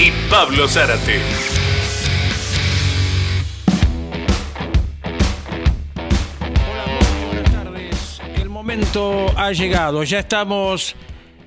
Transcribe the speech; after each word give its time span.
y 0.00 0.10
Pablo 0.30 0.66
Zárate. 0.66 1.20
Buenas 7.26 7.52
tardes. 7.52 8.20
El 8.40 8.48
momento 8.48 9.26
ha 9.36 9.52
llegado. 9.52 10.02
Ya 10.04 10.20
estamos 10.20 10.96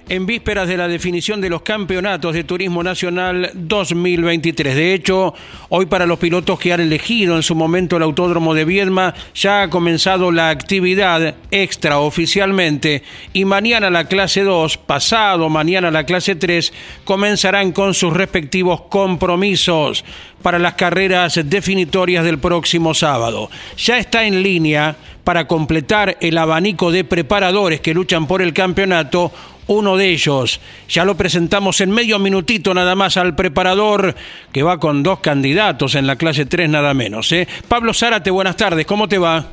en 0.10 0.26
vísperas 0.26 0.68
de 0.68 0.78
la 0.78 0.88
definición 0.88 1.40
de 1.42 1.50
los 1.50 1.62
campeonatos 1.62 2.34
de 2.34 2.44
Turismo 2.44 2.84
Nacional 2.84 3.52
2023. 3.54 4.76
De 4.76 4.94
hecho, 4.94 5.34
hoy 5.70 5.86
para 5.86 6.06
los 6.06 6.20
pilotos 6.20 6.60
que 6.60 6.74
han 6.74 6.82
elegido 6.82 7.36
en 7.36 7.44
su 7.44 7.56
momento 7.56 7.98
el 7.98 8.04
Autódromo 8.04 8.54
de 8.54 8.66
Viedma, 8.66 9.14
ya 9.34 9.64
ha 9.64 9.70
comenzado 9.70 10.32
la 10.32 10.50
actividad 10.50 11.36
extraoficialmente 11.52 13.04
y 13.34 13.46
mañana 13.46 13.90
la 13.90 14.06
clase 14.06 14.42
2, 14.42 14.78
pasado 14.78 15.50
mañana 15.50 15.92
la 15.92 16.06
clase 16.06 16.36
3, 16.36 16.74
comenzarán 17.06 17.72
con 17.72 17.94
sus 17.94 18.14
respectivos 18.14 18.82
compromisos 18.82 20.04
para 20.42 20.60
las 20.60 20.74
carreras 20.74 21.40
definitorias 21.46 22.26
del 22.26 22.38
próximo 22.38 22.94
sábado. 22.94 23.50
Ya 23.78 23.98
está 23.98 24.26
en 24.26 24.44
línea 24.44 24.96
para 25.24 25.48
completar 25.48 26.18
el 26.20 26.38
abanico 26.38 26.92
de 26.92 27.06
preparadores 27.06 27.80
que 27.80 27.94
luchan 27.94 28.28
por 28.28 28.42
el 28.42 28.54
campeonato 28.54 29.32
uno 29.68 29.98
de 29.98 30.10
ellos. 30.10 30.60
Ya 30.90 31.06
lo 31.06 31.16
presentamos 31.16 31.82
en 31.82 31.92
medio 31.92 32.20
minutito 32.20 32.74
nada 32.74 32.96
más 32.96 33.18
al 33.18 33.36
preparador 33.36 34.16
que 34.52 34.64
va 34.64 34.80
con 34.80 35.04
dos 35.04 35.20
candidatos 35.20 35.96
en 35.96 36.08
la 36.08 36.16
clase 36.16 36.46
3 36.46 36.70
nada 36.70 36.94
menos. 36.94 37.32
¿eh? 37.32 37.48
Pablo 37.68 37.94
Zárate, 37.94 38.32
buenas 38.32 38.58
tardes, 38.58 38.86
¿cómo 38.86 39.08
te 39.08 39.18
va? 39.18 39.46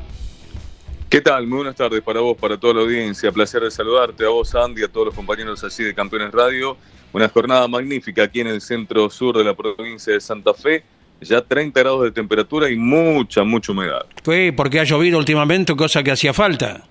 ¿Qué 1.09 1.19
tal? 1.19 1.45
Muy 1.45 1.57
buenas 1.57 1.75
tardes 1.75 2.01
para 2.01 2.21
vos, 2.21 2.37
para 2.37 2.57
toda 2.57 2.75
la 2.75 2.81
audiencia. 2.81 3.33
Placer 3.33 3.63
de 3.63 3.71
saludarte 3.71 4.23
a 4.23 4.29
vos, 4.29 4.55
Andy, 4.55 4.83
a 4.83 4.87
todos 4.87 5.07
los 5.07 5.15
compañeros 5.15 5.61
así 5.61 5.83
de 5.83 5.93
Campeones 5.93 6.31
Radio. 6.31 6.77
Una 7.11 7.27
jornada 7.27 7.67
magnífica 7.67 8.23
aquí 8.23 8.39
en 8.39 8.47
el 8.47 8.61
centro 8.61 9.09
sur 9.09 9.37
de 9.37 9.43
la 9.43 9.53
provincia 9.53 10.13
de 10.13 10.21
Santa 10.21 10.53
Fe. 10.53 10.85
Ya 11.19 11.41
30 11.41 11.77
grados 11.77 12.03
de 12.03 12.11
temperatura 12.11 12.69
y 12.69 12.77
mucha, 12.77 13.43
mucha 13.43 13.73
humedad. 13.73 14.05
Fue 14.23 14.53
porque 14.55 14.79
ha 14.79 14.85
llovido 14.85 15.17
últimamente, 15.17 15.75
cosa 15.75 16.01
que 16.01 16.11
hacía 16.11 16.33
falta. 16.33 16.85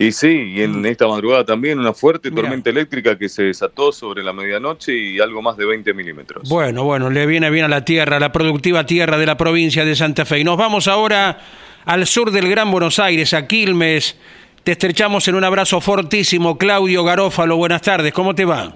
Y 0.00 0.12
sí, 0.12 0.52
y 0.54 0.62
en 0.62 0.86
esta 0.86 1.08
madrugada 1.08 1.44
también 1.44 1.80
una 1.80 1.92
fuerte 1.92 2.30
tormenta 2.30 2.70
eléctrica 2.70 3.18
que 3.18 3.28
se 3.28 3.42
desató 3.42 3.90
sobre 3.90 4.22
la 4.22 4.32
medianoche 4.32 4.94
y 4.96 5.18
algo 5.18 5.42
más 5.42 5.56
de 5.56 5.66
20 5.66 5.92
milímetros. 5.92 6.48
Bueno, 6.48 6.84
bueno, 6.84 7.10
le 7.10 7.26
viene 7.26 7.50
bien 7.50 7.64
a 7.64 7.68
la 7.68 7.84
tierra, 7.84 8.18
a 8.18 8.20
la 8.20 8.30
productiva 8.30 8.86
tierra 8.86 9.18
de 9.18 9.26
la 9.26 9.36
provincia 9.36 9.84
de 9.84 9.96
Santa 9.96 10.24
Fe. 10.24 10.38
Y 10.38 10.44
nos 10.44 10.56
vamos 10.56 10.86
ahora 10.86 11.40
al 11.84 12.06
sur 12.06 12.30
del 12.30 12.48
Gran 12.48 12.70
Buenos 12.70 13.00
Aires, 13.00 13.34
a 13.34 13.48
Quilmes. 13.48 14.16
Te 14.62 14.70
estrechamos 14.70 15.26
en 15.26 15.34
un 15.34 15.42
abrazo 15.42 15.80
fortísimo. 15.80 16.56
Claudio 16.56 17.02
Garófalo, 17.02 17.56
buenas 17.56 17.82
tardes, 17.82 18.12
¿cómo 18.12 18.36
te 18.36 18.44
va? 18.44 18.72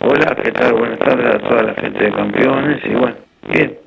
Hola, 0.00 0.36
¿qué 0.44 0.52
tal? 0.52 0.74
Buenas 0.74 0.98
tardes 0.98 1.34
a 1.34 1.38
toda 1.38 1.62
la 1.62 1.74
gente 1.76 2.04
de 2.04 2.12
campeones 2.12 2.84
y 2.84 2.90
bueno, 2.90 3.16
bien, 3.48 3.78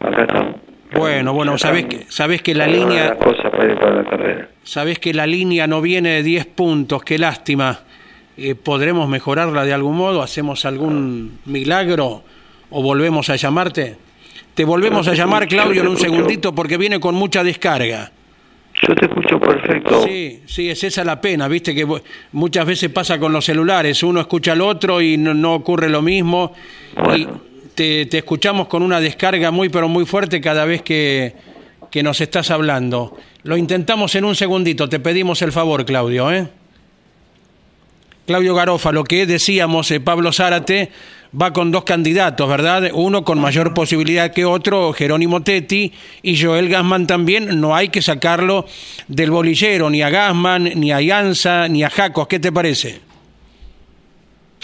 acá 0.00 0.22
estamos. 0.24 0.63
Bueno, 0.96 1.32
bueno, 1.32 1.58
sabés 1.58 1.86
que, 1.86 2.06
sabés 2.08 2.42
que 2.42 2.54
la 2.54 2.66
línea... 2.66 3.16
Cosa 3.16 3.50
para 3.50 3.72
ir 3.72 3.78
para 3.78 4.02
la 4.02 4.04
carrera. 4.04 4.48
Sabés 4.62 4.98
que 4.98 5.12
la 5.12 5.26
línea 5.26 5.66
no 5.66 5.80
viene 5.80 6.10
de 6.10 6.22
10 6.22 6.46
puntos, 6.46 7.02
qué 7.02 7.18
lástima. 7.18 7.80
Eh, 8.36 8.54
¿Podremos 8.54 9.08
mejorarla 9.08 9.64
de 9.64 9.72
algún 9.72 9.96
modo? 9.96 10.22
¿Hacemos 10.22 10.64
algún 10.64 11.38
milagro 11.44 12.22
o 12.70 12.82
volvemos 12.82 13.30
a 13.30 13.36
llamarte? 13.36 13.96
Te 14.54 14.64
volvemos 14.64 15.08
a 15.08 15.14
llamar, 15.14 15.48
Claudio, 15.48 15.82
en 15.82 15.88
un 15.88 15.96
segundito 15.96 16.54
porque 16.54 16.76
viene 16.76 17.00
con 17.00 17.14
mucha 17.14 17.42
descarga. 17.42 18.10
Yo 18.86 18.94
te 18.94 19.06
escucho 19.06 19.38
perfecto. 19.38 20.02
Sí, 20.02 20.42
sí, 20.46 20.70
es 20.70 20.82
esa 20.82 21.04
la 21.04 21.20
pena, 21.20 21.48
viste 21.48 21.74
que 21.74 21.86
muchas 22.32 22.66
veces 22.66 22.90
pasa 22.90 23.18
con 23.18 23.32
los 23.32 23.44
celulares, 23.44 24.02
uno 24.02 24.20
escucha 24.20 24.52
al 24.52 24.60
otro 24.60 25.00
y 25.00 25.16
no, 25.16 25.32
no 25.34 25.54
ocurre 25.54 25.88
lo 25.88 26.02
mismo. 26.02 26.52
Bueno. 27.02 27.40
Y 27.50 27.53
te, 27.74 28.16
escuchamos 28.16 28.68
con 28.68 28.82
una 28.82 29.00
descarga 29.00 29.50
muy 29.50 29.68
pero 29.68 29.88
muy 29.88 30.06
fuerte 30.06 30.40
cada 30.40 30.64
vez 30.64 30.82
que, 30.82 31.34
que, 31.90 32.02
nos 32.02 32.20
estás 32.20 32.50
hablando. 32.50 33.16
Lo 33.42 33.56
intentamos 33.56 34.14
en 34.14 34.24
un 34.24 34.34
segundito, 34.34 34.88
te 34.88 35.00
pedimos 35.00 35.42
el 35.42 35.52
favor, 35.52 35.84
Claudio. 35.84 36.32
¿eh? 36.32 36.48
Claudio 38.26 38.54
Garofa, 38.54 38.90
lo 38.90 39.04
que 39.04 39.26
decíamos, 39.26 39.90
eh, 39.90 40.00
Pablo 40.00 40.32
Zárate 40.32 40.90
va 41.40 41.52
con 41.52 41.70
dos 41.70 41.84
candidatos, 41.84 42.48
¿verdad? 42.48 42.90
Uno 42.94 43.24
con 43.24 43.38
mayor 43.38 43.74
posibilidad 43.74 44.32
que 44.32 44.44
otro, 44.44 44.92
Jerónimo 44.92 45.42
Tetti, 45.42 45.92
y 46.22 46.40
Joel 46.40 46.68
Gasman 46.68 47.06
también. 47.06 47.60
No 47.60 47.74
hay 47.74 47.88
que 47.88 48.00
sacarlo 48.00 48.66
del 49.08 49.30
bolillero, 49.30 49.90
ni 49.90 50.02
a 50.02 50.10
Gasman, 50.10 50.64
ni 50.76 50.92
a 50.92 51.00
Yanza, 51.00 51.68
ni 51.68 51.82
a 51.82 51.90
Jacos. 51.90 52.28
¿Qué 52.28 52.38
te 52.38 52.50
parece? 52.50 53.00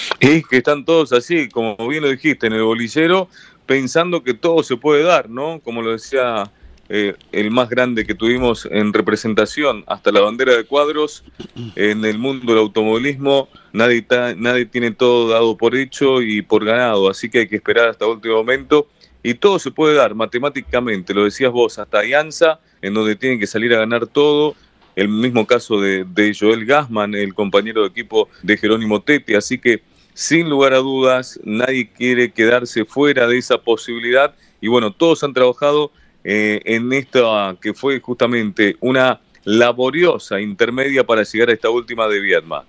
Y 0.20 0.42
que 0.42 0.58
están 0.58 0.84
todos 0.84 1.12
así, 1.12 1.48
como 1.48 1.76
bien 1.88 2.02
lo 2.02 2.10
dijiste, 2.10 2.46
en 2.46 2.54
el 2.54 2.62
bolillero, 2.62 3.28
pensando 3.66 4.22
que 4.22 4.34
todo 4.34 4.62
se 4.62 4.76
puede 4.76 5.02
dar, 5.02 5.30
¿no? 5.30 5.60
Como 5.60 5.82
lo 5.82 5.92
decía 5.92 6.50
eh, 6.88 7.14
el 7.30 7.52
más 7.52 7.68
grande 7.68 8.04
que 8.04 8.16
tuvimos 8.16 8.66
en 8.68 8.92
representación, 8.92 9.84
hasta 9.86 10.10
la 10.10 10.20
bandera 10.20 10.56
de 10.56 10.64
cuadros, 10.64 11.22
en 11.76 12.04
el 12.04 12.18
mundo 12.18 12.52
del 12.52 12.62
automovilismo, 12.62 13.48
nadie, 13.72 14.02
ta, 14.02 14.34
nadie 14.34 14.66
tiene 14.66 14.90
todo 14.90 15.28
dado 15.28 15.56
por 15.56 15.76
hecho 15.76 16.20
y 16.20 16.42
por 16.42 16.64
ganado, 16.64 17.08
así 17.08 17.30
que 17.30 17.38
hay 17.38 17.48
que 17.48 17.56
esperar 17.56 17.90
hasta 17.90 18.06
el 18.06 18.10
último 18.10 18.34
momento. 18.34 18.88
Y 19.22 19.34
todo 19.34 19.60
se 19.60 19.70
puede 19.70 19.94
dar 19.94 20.16
matemáticamente, 20.16 21.14
lo 21.14 21.24
decías 21.24 21.52
vos, 21.52 21.78
hasta 21.78 22.00
Alianza, 22.00 22.58
en 22.82 22.94
donde 22.94 23.14
tienen 23.14 23.38
que 23.38 23.46
salir 23.46 23.72
a 23.74 23.78
ganar 23.78 24.08
todo, 24.08 24.56
el 24.96 25.08
mismo 25.08 25.46
caso 25.46 25.80
de, 25.80 26.04
de, 26.04 26.34
Joel 26.36 26.66
Gassman, 26.66 27.14
el 27.14 27.34
compañero 27.34 27.82
de 27.82 27.88
equipo 27.88 28.28
de 28.42 28.56
Jerónimo 28.56 29.00
Tete, 29.00 29.36
así 29.36 29.58
que 29.58 29.82
sin 30.20 30.50
lugar 30.50 30.74
a 30.74 30.78
dudas 30.80 31.40
nadie 31.44 31.88
quiere 31.88 32.30
quedarse 32.30 32.84
fuera 32.84 33.26
de 33.26 33.38
esa 33.38 33.56
posibilidad 33.56 34.34
y 34.60 34.68
bueno, 34.68 34.92
todos 34.92 35.24
han 35.24 35.32
trabajado 35.32 35.92
eh, 36.24 36.60
en 36.66 36.92
esta 36.92 37.56
que 37.58 37.72
fue 37.72 38.00
justamente 38.00 38.76
una 38.80 39.18
laboriosa 39.44 40.38
intermedia 40.38 41.04
para 41.04 41.22
llegar 41.22 41.48
a 41.48 41.54
esta 41.54 41.70
última 41.70 42.06
de 42.06 42.20
Viedma. 42.20 42.66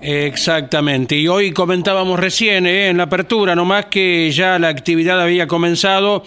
Exactamente, 0.00 1.14
y 1.14 1.28
hoy 1.28 1.52
comentábamos 1.52 2.18
recién 2.18 2.64
eh, 2.64 2.88
en 2.88 2.96
la 2.96 3.02
apertura, 3.02 3.54
nomás 3.54 3.86
que 3.86 4.30
ya 4.30 4.58
la 4.58 4.68
actividad 4.68 5.20
había 5.20 5.46
comenzado 5.46 6.24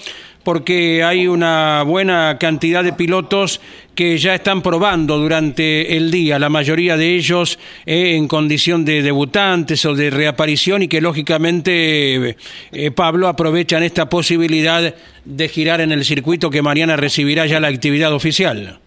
porque 0.48 1.04
hay 1.04 1.28
una 1.28 1.84
buena 1.84 2.38
cantidad 2.40 2.82
de 2.82 2.94
pilotos 2.94 3.60
que 3.96 4.18
ya 4.18 4.34
están 4.34 4.62
probando 4.62 5.18
durante 5.18 5.98
el 5.98 6.10
día, 6.10 6.40
la 6.40 6.48
mayoría 6.48 6.96
de 6.96 7.16
ellos 7.16 7.60
eh, 7.86 8.16
en 8.16 8.30
condición 8.30 8.86
de 8.86 9.02
debutantes 9.02 9.84
o 9.84 9.94
de 9.94 10.10
reaparición 10.10 10.84
y 10.84 10.88
que 10.88 11.02
lógicamente 11.02 12.38
eh, 12.72 12.92
Pablo 12.92 13.28
aprovechan 13.28 13.84
esta 13.84 14.08
posibilidad 14.08 14.96
de 15.26 15.50
girar 15.50 15.82
en 15.82 15.92
el 15.92 16.06
circuito 16.06 16.50
que 16.50 16.62
mañana 16.62 16.96
recibirá 16.96 17.46
ya 17.46 17.60
la 17.60 17.68
actividad 17.68 18.14
oficial. 18.14 18.80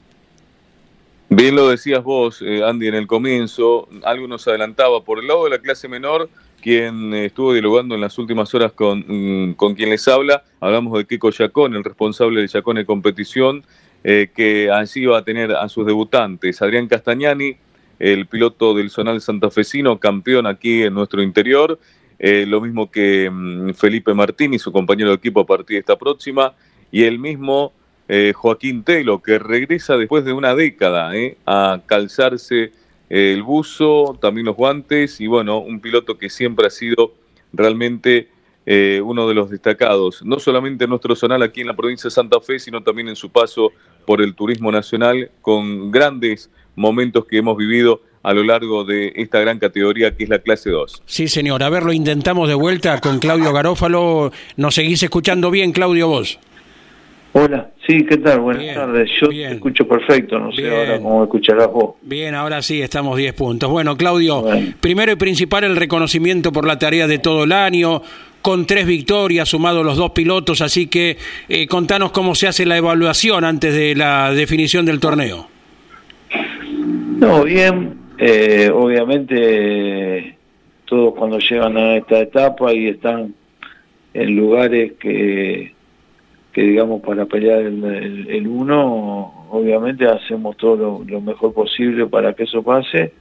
Bien 1.29 1.55
lo 1.55 1.69
decías 1.69 2.03
vos, 2.03 2.41
eh, 2.41 2.63
Andy, 2.65 2.89
en 2.89 2.95
el 2.95 3.07
comienzo, 3.07 3.87
algo 4.03 4.27
nos 4.27 4.49
adelantaba 4.49 5.05
por 5.05 5.19
el 5.19 5.27
lado 5.27 5.45
de 5.45 5.51
la 5.51 5.59
clase 5.59 5.89
menor, 5.89 6.31
quien 6.61 7.13
estuvo 7.15 7.53
dialogando 7.53 7.95
en 7.95 8.01
las 8.01 8.19
últimas 8.19 8.55
horas 8.55 8.73
con, 8.73 9.55
con 9.55 9.75
quien 9.75 9.91
les 9.91 10.07
habla. 10.07 10.45
Hablamos 10.61 10.97
de 10.99 11.07
Kiko 11.07 11.31
Chacón, 11.31 11.75
el 11.75 11.83
responsable 11.83 12.41
de 12.41 12.49
Chacón 12.49 12.77
de 12.77 12.87
competición, 12.87 13.65
eh, 14.05 14.31
que 14.35 14.71
allí 14.71 15.07
va 15.07 15.19
a 15.19 15.25
tener 15.25 15.53
a 15.53 15.69
sus 15.69 15.87
debutantes. 15.87 16.63
Adrián 16.63 16.87
Castañani, 16.87 17.57
el 17.99 18.27
piloto 18.27 18.75
del 18.75 18.91
Zonal 18.91 19.21
Santafesino, 19.21 19.99
campeón 19.99 20.47
aquí 20.47 20.83
en 20.83 20.95
nuestro 20.95 21.23
interior. 21.23 21.79
Eh, 22.19 22.45
lo 22.47 22.61
mismo 22.61 22.91
que 22.91 23.31
mm, 23.31 23.71
Felipe 23.75 24.15
Martín 24.15 24.55
y 24.55 24.59
su 24.59 24.71
compañero 24.71 25.11
de 25.11 25.17
equipo 25.17 25.41
a 25.41 25.47
partir 25.47 25.77
de 25.77 25.81
esta 25.81 25.97
próxima. 25.97 26.55
Y 26.93 27.05
el 27.05 27.19
mismo 27.19 27.73
eh, 28.09 28.33
Joaquín 28.35 28.85
Telo, 28.85 29.23
que 29.23 29.39
regresa 29.39 29.97
después 29.97 30.25
de 30.25 30.33
una 30.33 30.55
década 30.55 31.13
a 31.47 31.81
calzarse 31.87 32.73
el 33.11 33.43
buzo, 33.43 34.17
también 34.21 34.47
los 34.47 34.57
guantes 34.57 35.21
y 35.21 35.27
bueno, 35.27 35.59
un 35.59 35.81
piloto 35.81 36.17
que 36.17 36.31
siempre 36.31 36.69
ha 36.69 36.71
sido 36.71 37.13
realmente 37.53 38.29
eh, 38.65 39.03
uno 39.05 39.27
de 39.27 39.35
los 39.35 39.51
destacados, 39.51 40.23
no 40.25 40.39
solamente 40.39 40.85
en 40.85 40.91
nuestro 40.91 41.17
zonal 41.17 41.43
aquí 41.43 41.61
en 41.61 41.67
la 41.67 41.75
provincia 41.75 42.09
de 42.09 42.13
Santa 42.13 42.41
Fe, 42.41 42.59
sino 42.61 42.83
también 42.83 43.09
en 43.09 43.17
su 43.17 43.31
paso 43.31 43.73
por 44.07 44.23
el 44.23 44.35
turismo 44.35 44.71
nacional 44.71 45.31
con 45.43 45.91
grandes 45.91 46.51
momentos 46.77 47.27
que 47.27 47.39
hemos 47.39 47.57
vivido 47.57 48.01
a 48.23 48.33
lo 48.33 48.45
largo 48.45 48.85
de 48.85 49.13
esta 49.17 49.41
gran 49.41 49.59
categoría 49.59 50.15
que 50.15 50.25
es 50.25 50.31
la 50.31 50.39
clase 50.39 50.71
2. 50.71 51.03
Sí, 51.07 51.27
señor. 51.27 51.63
A 51.63 51.69
ver, 51.69 51.83
lo 51.83 51.93
intentamos 51.93 52.49
de 52.49 52.55
vuelta 52.55 53.01
con 53.01 53.19
Claudio 53.19 53.53
Garófalo. 53.53 54.31
¿Nos 54.57 54.75
seguís 54.75 55.03
escuchando 55.03 55.51
bien, 55.51 55.73
Claudio, 55.73 56.09
vos? 56.09 56.39
Hola, 57.33 57.71
sí, 57.87 58.05
¿qué 58.05 58.17
tal? 58.17 58.41
Buenas 58.41 58.75
tardes. 58.75 59.09
Yo 59.21 59.29
te 59.29 59.53
escucho 59.53 59.87
perfecto, 59.87 60.39
no 60.39 60.51
sé 60.51 60.69
ahora 60.69 60.99
cómo 60.99 61.23
escucharás 61.23 61.71
vos. 61.71 61.95
Bien, 62.03 62.35
ahora 62.35 62.61
sí, 62.61 62.83
estamos 62.83 63.17
10 63.17 63.35
puntos. 63.35 63.71
Bueno, 63.71 63.97
Claudio, 63.97 64.45
primero 64.81 65.13
y 65.13 65.17
principal 65.17 65.63
el 65.63 65.77
reconocimiento 65.77 66.51
por 66.51 66.67
la 66.67 66.79
tarea 66.79 67.07
de 67.07 67.19
todo 67.19 67.45
el 67.45 67.53
año, 67.53 68.03
con 68.43 68.67
tres 68.67 68.85
victorias, 68.85 69.49
sumado 69.49 69.85
los 69.85 69.97
dos 69.97 70.11
pilotos, 70.11 70.61
así 70.61 70.89
que 70.89 71.19
eh, 71.49 71.69
contanos 71.69 72.11
cómo 72.11 72.35
se 72.35 72.49
hace 72.49 72.67
la 72.67 72.77
evaluación 72.77 73.45
antes 73.45 73.75
de 73.75 73.95
la 73.95 74.33
definición 74.33 74.85
del 74.85 74.99
torneo. 74.99 75.47
No, 77.19 77.45
bien, 77.45 77.95
eh, 78.19 78.71
obviamente 78.75 80.37
todos 80.85 81.15
cuando 81.15 81.39
llegan 81.39 81.77
a 81.77 81.97
esta 81.97 82.19
etapa 82.19 82.73
y 82.73 82.89
están 82.89 83.35
en 84.15 84.37
lugares 84.37 84.95
que 84.99 85.75
que 86.53 86.63
digamos 86.63 87.01
para 87.03 87.27
pelear 87.27 87.61
el, 87.61 88.27
el, 88.29 88.49
uno, 88.49 89.47
obviamente 89.51 90.07
hacemos 90.07 90.57
todo 90.57 91.03
lo, 91.07 91.21
mejor 91.21 91.55
posible 91.55 92.07
para 92.07 92.33
que 92.35 92.45
eso 92.45 92.63
pase 92.63 93.13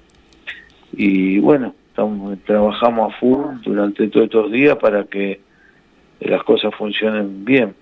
y 0.93 1.39
bueno, 1.39 1.75
estamos, 1.87 2.37
trabajamos 2.45 3.13
a 3.13 3.19
full 3.19 3.57
durante 3.63 4.07
todos 4.07 4.25
estos 4.25 4.51
días 4.51 4.77
para 4.77 5.03
que 5.03 5.41
las 6.21 6.43
cosas 6.43 6.73
funcionen 6.75 7.45
bien, 7.45 7.75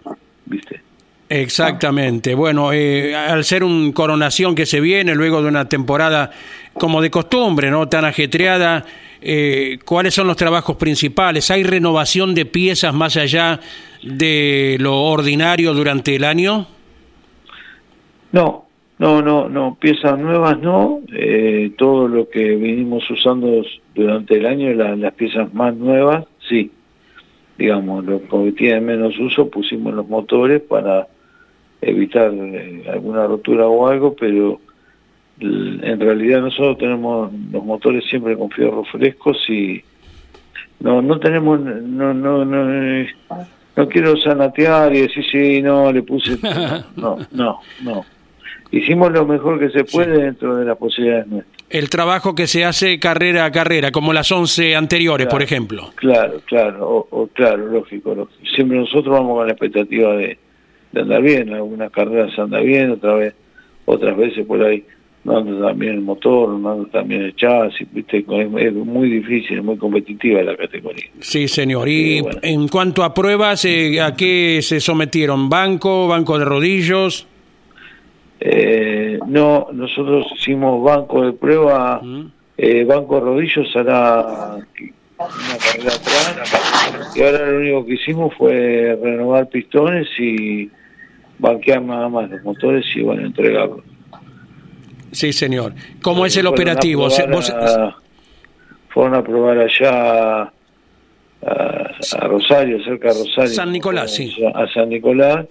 ¿viste? 0.45 0.81
Exactamente. 1.29 2.35
Bueno, 2.35 2.71
eh, 2.71 3.13
al 3.15 3.43
ser 3.43 3.63
un 3.63 3.91
coronación 3.91 4.55
que 4.55 4.65
se 4.65 4.79
viene 4.79 5.13
luego 5.13 5.41
de 5.41 5.49
una 5.49 5.67
temporada 5.67 6.31
como 6.73 7.01
de 7.01 7.09
costumbre, 7.09 7.69
¿no? 7.69 7.87
Tan 7.89 8.05
ajetreada, 8.05 8.85
eh, 9.21 9.79
¿cuáles 9.85 10.13
son 10.13 10.27
los 10.27 10.35
trabajos 10.35 10.75
principales? 10.75 11.49
¿Hay 11.51 11.63
renovación 11.63 12.35
de 12.35 12.45
piezas 12.45 12.93
más 12.93 13.17
allá 13.17 13.59
de 14.03 14.77
lo 14.79 15.01
ordinario 15.01 15.73
durante 15.73 16.15
el 16.15 16.23
año? 16.23 16.67
No, 18.31 18.65
no, 18.99 19.21
no, 19.21 19.49
no, 19.49 19.77
piezas 19.79 20.19
nuevas 20.19 20.59
no. 20.59 21.01
Eh, 21.13 21.71
todo 21.77 22.07
lo 22.07 22.29
que 22.29 22.55
vinimos 22.55 23.09
usando 23.09 23.63
durante 23.95 24.37
el 24.37 24.45
año, 24.45 24.73
las 24.73 25.13
piezas 25.13 25.53
más 25.53 25.75
nuevas, 25.75 26.25
sí. 26.47 26.71
Digamos, 27.57 28.05
lo 28.05 28.21
que 28.21 28.51
tiene 28.51 28.81
menos 28.81 29.17
uso 29.17 29.49
pusimos 29.49 29.93
los 29.93 30.07
motores 30.07 30.61
para 30.61 31.07
evitar 31.81 32.31
eh, 32.33 32.83
alguna 32.91 33.25
rotura 33.25 33.67
o 33.67 33.87
algo, 33.87 34.15
pero 34.15 34.59
en 35.39 35.99
realidad 35.99 36.41
nosotros 36.41 36.77
tenemos 36.77 37.31
los 37.51 37.63
motores 37.63 38.03
siempre 38.09 38.37
con 38.37 38.49
fierros 38.49 38.87
frescos 38.89 39.37
y 39.49 39.81
no 40.79 41.01
no 41.01 41.19
tenemos 41.19 41.59
no 41.59 42.13
no 42.13 42.43
no 42.43 43.05
no 43.75 43.87
quiero 43.89 44.17
sanatear 44.17 44.95
y 44.95 45.01
decir 45.01 45.25
sí 45.31 45.61
no 45.61 45.91
le 45.91 46.01
puse 46.01 46.37
no 46.95 47.17
no 47.31 47.59
no. 47.81 48.05
Hicimos 48.69 49.13
lo 49.13 49.25
mejor 49.25 49.59
que 49.59 49.69
se 49.69 49.85
puede 49.85 50.23
dentro 50.23 50.57
de 50.57 50.65
las 50.65 50.77
posibilidades 50.77 51.27
nuestras. 51.27 51.57
El 51.69 51.89
trabajo 51.89 52.35
que 52.35 52.47
se 52.47 52.65
hace 52.65 52.99
carrera 52.99 53.45
a 53.45 53.51
carrera 53.51 53.91
como 53.91 54.11
las 54.11 54.29
11 54.29 54.75
anteriores 54.75 55.27
por 55.27 55.41
ejemplo. 55.41 55.91
claro 55.95 56.41
claro 56.45 57.07
o, 57.09 57.27
claro 57.27 57.67
lógico, 57.67 58.15
lógico. 58.15 58.45
Siempre 58.55 58.77
nosotros 58.77 59.13
vamos 59.13 59.37
con 59.37 59.45
la 59.45 59.53
expectativa 59.53 60.15
de 60.15 60.37
de 60.91 61.01
andar 61.01 61.21
bien, 61.21 61.53
algunas 61.53 61.91
carreras 61.91 62.37
anda 62.39 62.59
bien, 62.59 62.91
otra 62.91 63.15
vez, 63.15 63.35
otras 63.85 64.15
veces 64.15 64.45
por 64.45 64.63
ahí 64.63 64.85
no 65.27 65.39
anda 65.39 65.67
también 65.67 65.95
el 65.95 66.01
motor, 66.01 66.49
no 66.57 66.71
anda 66.71 66.89
también 66.89 67.23
el 67.23 67.35
chasis, 67.35 67.85
¿viste? 67.91 68.19
es 68.19 68.73
muy 68.73 69.09
difícil, 69.09 69.61
muy 69.61 69.77
competitiva 69.77 70.41
la 70.41 70.55
categoría. 70.55 71.05
Sí, 71.19 71.49
señor. 71.49 71.89
Y 71.89 72.23
en 72.41 72.69
cuanto 72.69 73.03
a 73.03 73.13
pruebas, 73.13 73.65
eh, 73.65 73.99
¿a 73.99 74.15
qué 74.15 74.59
se 74.61 74.79
sometieron? 74.79 75.49
¿Banco, 75.49 76.07
banco 76.07 76.39
de 76.39 76.45
rodillos? 76.45 77.27
Eh, 78.39 79.19
no, 79.27 79.67
nosotros 79.73 80.27
hicimos 80.37 80.81
banco 80.81 81.25
de 81.25 81.33
prueba, 81.33 82.01
eh, 82.57 82.85
banco 82.85 83.15
de 83.15 83.21
rodillos 83.21 83.75
hará 83.75 84.55
una 84.55 85.57
carrera 85.57 85.93
atrás, 85.93 87.13
y 87.15 87.21
ahora 87.21 87.51
lo 87.51 87.57
único 87.57 87.85
que 87.85 87.93
hicimos 87.95 88.33
fue 88.35 88.97
renovar 89.03 89.49
pistones 89.49 90.07
y 90.17 90.69
banquear 91.37 91.81
nada 91.81 92.07
más 92.07 92.29
los 92.29 92.41
motores 92.43 92.85
y 92.95 93.01
bueno, 93.01 93.25
entregarlos. 93.25 93.96
Sí, 95.11 95.33
señor. 95.33 95.73
¿Cómo 96.01 96.25
es 96.25 96.35
el 96.37 96.47
operativo? 96.47 97.09
fueron 98.89 99.13
a 99.13 99.23
probar 99.23 99.59
allá 99.59 100.51
a, 101.45 102.27
Rosario, 102.27 102.83
cerca 102.83 103.09
de 103.09 103.19
Rosario. 103.19 103.53
San 103.53 103.71
Nicolás, 103.71 104.15
sí. 104.15 104.35
A 104.55 104.67
San 104.67 104.89
Nicolás. 104.89 105.45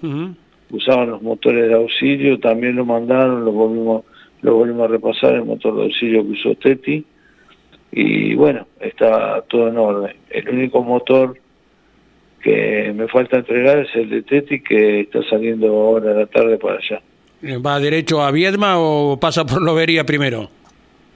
Usaban 0.70 1.11
los 1.11 1.23
motores 1.23 1.69
de 1.69 1.75
auxilio, 1.75 2.41
también 2.41 2.75
lo 2.75 2.85
mandaron, 2.85 3.44
lo 3.44 3.53
volvimos, 3.53 4.05
lo 4.43 4.56
volvimos 4.56 4.88
a 4.88 4.88
repasar, 4.88 5.35
el 5.35 5.44
motor 5.44 5.76
de 5.76 5.85
auxilio 5.85 6.25
que 6.25 6.32
usó 6.32 6.55
Teti. 6.56 7.05
Y 7.93 8.35
bueno, 8.35 8.67
está 8.81 9.43
todo 9.43 9.69
en 9.69 9.79
orden. 9.79 10.17
El 10.29 10.49
único 10.49 10.82
motor 10.82 11.38
que 12.43 12.93
me 12.94 13.06
falta 13.06 13.37
entregar 13.37 13.79
es 13.79 13.94
el 13.94 14.11
de 14.11 14.23
Teti 14.23 14.61
que 14.61 15.00
está 15.00 15.23
saliendo 15.31 15.69
ahora 15.69 16.11
a 16.11 16.14
la 16.14 16.26
tarde 16.26 16.59
para 16.59 16.79
allá. 16.79 17.00
¿Va 17.43 17.79
derecho 17.79 18.23
a 18.23 18.31
Viedma 18.31 18.79
o 18.79 19.19
pasa 19.19 19.44
por 19.44 19.62
Lobería 19.62 20.05
primero? 20.05 20.49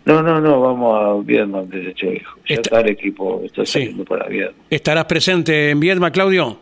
No, 0.05 0.23
no, 0.23 0.41
no, 0.41 0.61
vamos 0.61 1.03
a 1.03 1.25
Viedma 1.25 1.63
desde 1.63 1.95
Chevejo. 1.95 2.39
Ya 2.49 2.57
está, 2.57 2.81
el 2.81 2.91
equipo, 2.91 3.43
está 3.45 3.65
saliendo 3.65 4.05
para 4.05 4.27
Viedma. 4.29 4.55
¿Estarás 4.69 5.05
presente 5.05 5.71
en 5.71 5.81
Viedma, 5.81 6.11
Claudio? 6.11 6.59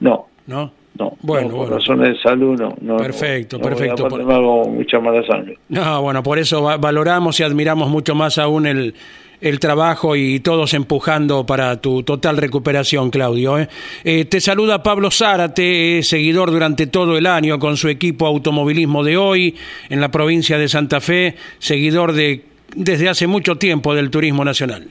No. 0.00 0.26
¿No? 0.46 0.72
No, 0.98 1.16
bueno, 1.20 1.50
por 1.50 1.70
razones 1.70 2.16
de 2.16 2.18
salud 2.20 2.60
no. 2.80 2.96
perfecto, 2.96 3.60
perfecto. 3.60 4.08
Por... 4.08 4.24
mucha 4.24 4.98
mala 4.98 5.24
sangre. 5.24 5.56
No, 5.68 6.02
bueno, 6.02 6.24
por 6.24 6.40
eso 6.40 6.60
valoramos 6.60 7.38
y 7.38 7.44
admiramos 7.44 7.88
mucho 7.88 8.16
más 8.16 8.36
aún 8.36 8.66
el, 8.66 8.94
el 9.40 9.60
trabajo 9.60 10.16
y 10.16 10.40
todos 10.40 10.74
empujando 10.74 11.46
para 11.46 11.80
tu 11.80 12.02
total 12.02 12.36
recuperación, 12.36 13.10
Claudio. 13.10 13.58
¿eh? 13.58 13.68
Eh, 14.04 14.24
te 14.24 14.40
saluda 14.40 14.82
Pablo 14.82 15.10
Zárate, 15.10 16.02
seguidor 16.02 16.50
durante 16.50 16.86
todo 16.86 17.16
el 17.16 17.26
año 17.26 17.58
con 17.58 17.76
su 17.76 17.88
equipo 17.88 18.26
automovilismo 18.26 19.04
de 19.04 19.16
hoy 19.16 19.56
en 19.88 20.00
la 20.00 20.10
provincia 20.10 20.58
de 20.58 20.68
Santa 20.68 21.00
Fe, 21.00 21.36
seguidor 21.58 22.12
de 22.12 22.44
desde 22.74 23.08
hace 23.08 23.26
mucho 23.26 23.56
tiempo 23.56 23.94
del 23.94 24.10
turismo 24.10 24.44
nacional. 24.44 24.88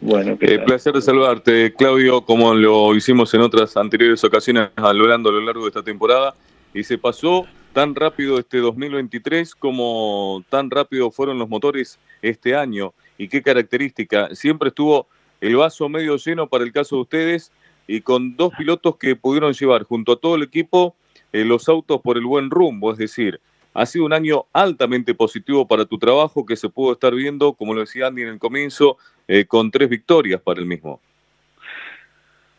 Bueno, 0.00 0.36
eh, 0.40 0.58
placer 0.58 0.92
de 0.92 1.00
saludarte, 1.00 1.72
Claudio, 1.72 2.20
como 2.20 2.54
lo 2.54 2.94
hicimos 2.94 3.32
en 3.32 3.40
otras 3.40 3.76
anteriores 3.76 4.22
ocasiones 4.24 4.68
hablando 4.76 5.30
a 5.30 5.32
lo 5.32 5.40
largo 5.40 5.62
de 5.62 5.68
esta 5.68 5.82
temporada, 5.82 6.34
y 6.74 6.84
se 6.84 6.98
pasó 6.98 7.46
tan 7.72 7.94
rápido 7.94 8.38
este 8.38 8.58
2023 8.58 9.54
como 9.54 10.44
tan 10.50 10.70
rápido 10.70 11.10
fueron 11.10 11.38
los 11.38 11.48
motores 11.48 11.98
este 12.22 12.54
año 12.54 12.92
y 13.18 13.28
qué 13.28 13.42
característica. 13.42 14.34
Siempre 14.34 14.68
estuvo 14.68 15.06
el 15.40 15.56
vaso 15.56 15.88
medio 15.88 16.16
lleno 16.16 16.46
para 16.46 16.64
el 16.64 16.72
caso 16.72 16.96
de 16.96 17.02
ustedes 17.02 17.52
y 17.86 18.00
con 18.00 18.36
dos 18.36 18.52
pilotos 18.56 18.96
que 18.96 19.16
pudieron 19.16 19.52
llevar 19.52 19.84
junto 19.84 20.12
a 20.12 20.16
todo 20.16 20.36
el 20.36 20.42
equipo 20.42 20.94
eh, 21.32 21.44
los 21.44 21.68
autos 21.68 22.00
por 22.00 22.16
el 22.16 22.24
buen 22.24 22.50
rumbo, 22.50 22.92
es 22.92 22.98
decir, 22.98 23.40
ha 23.74 23.84
sido 23.84 24.06
un 24.06 24.12
año 24.14 24.46
altamente 24.54 25.14
positivo 25.14 25.68
para 25.68 25.84
tu 25.84 25.98
trabajo 25.98 26.46
que 26.46 26.56
se 26.56 26.70
pudo 26.70 26.92
estar 26.92 27.14
viendo, 27.14 27.52
como 27.52 27.74
lo 27.74 27.80
decía 27.80 28.06
Andy 28.06 28.22
en 28.22 28.28
el 28.28 28.38
comienzo, 28.38 28.96
eh, 29.28 29.44
con 29.44 29.70
tres 29.70 29.90
victorias 29.90 30.40
para 30.40 30.60
el 30.60 30.66
mismo. 30.66 30.98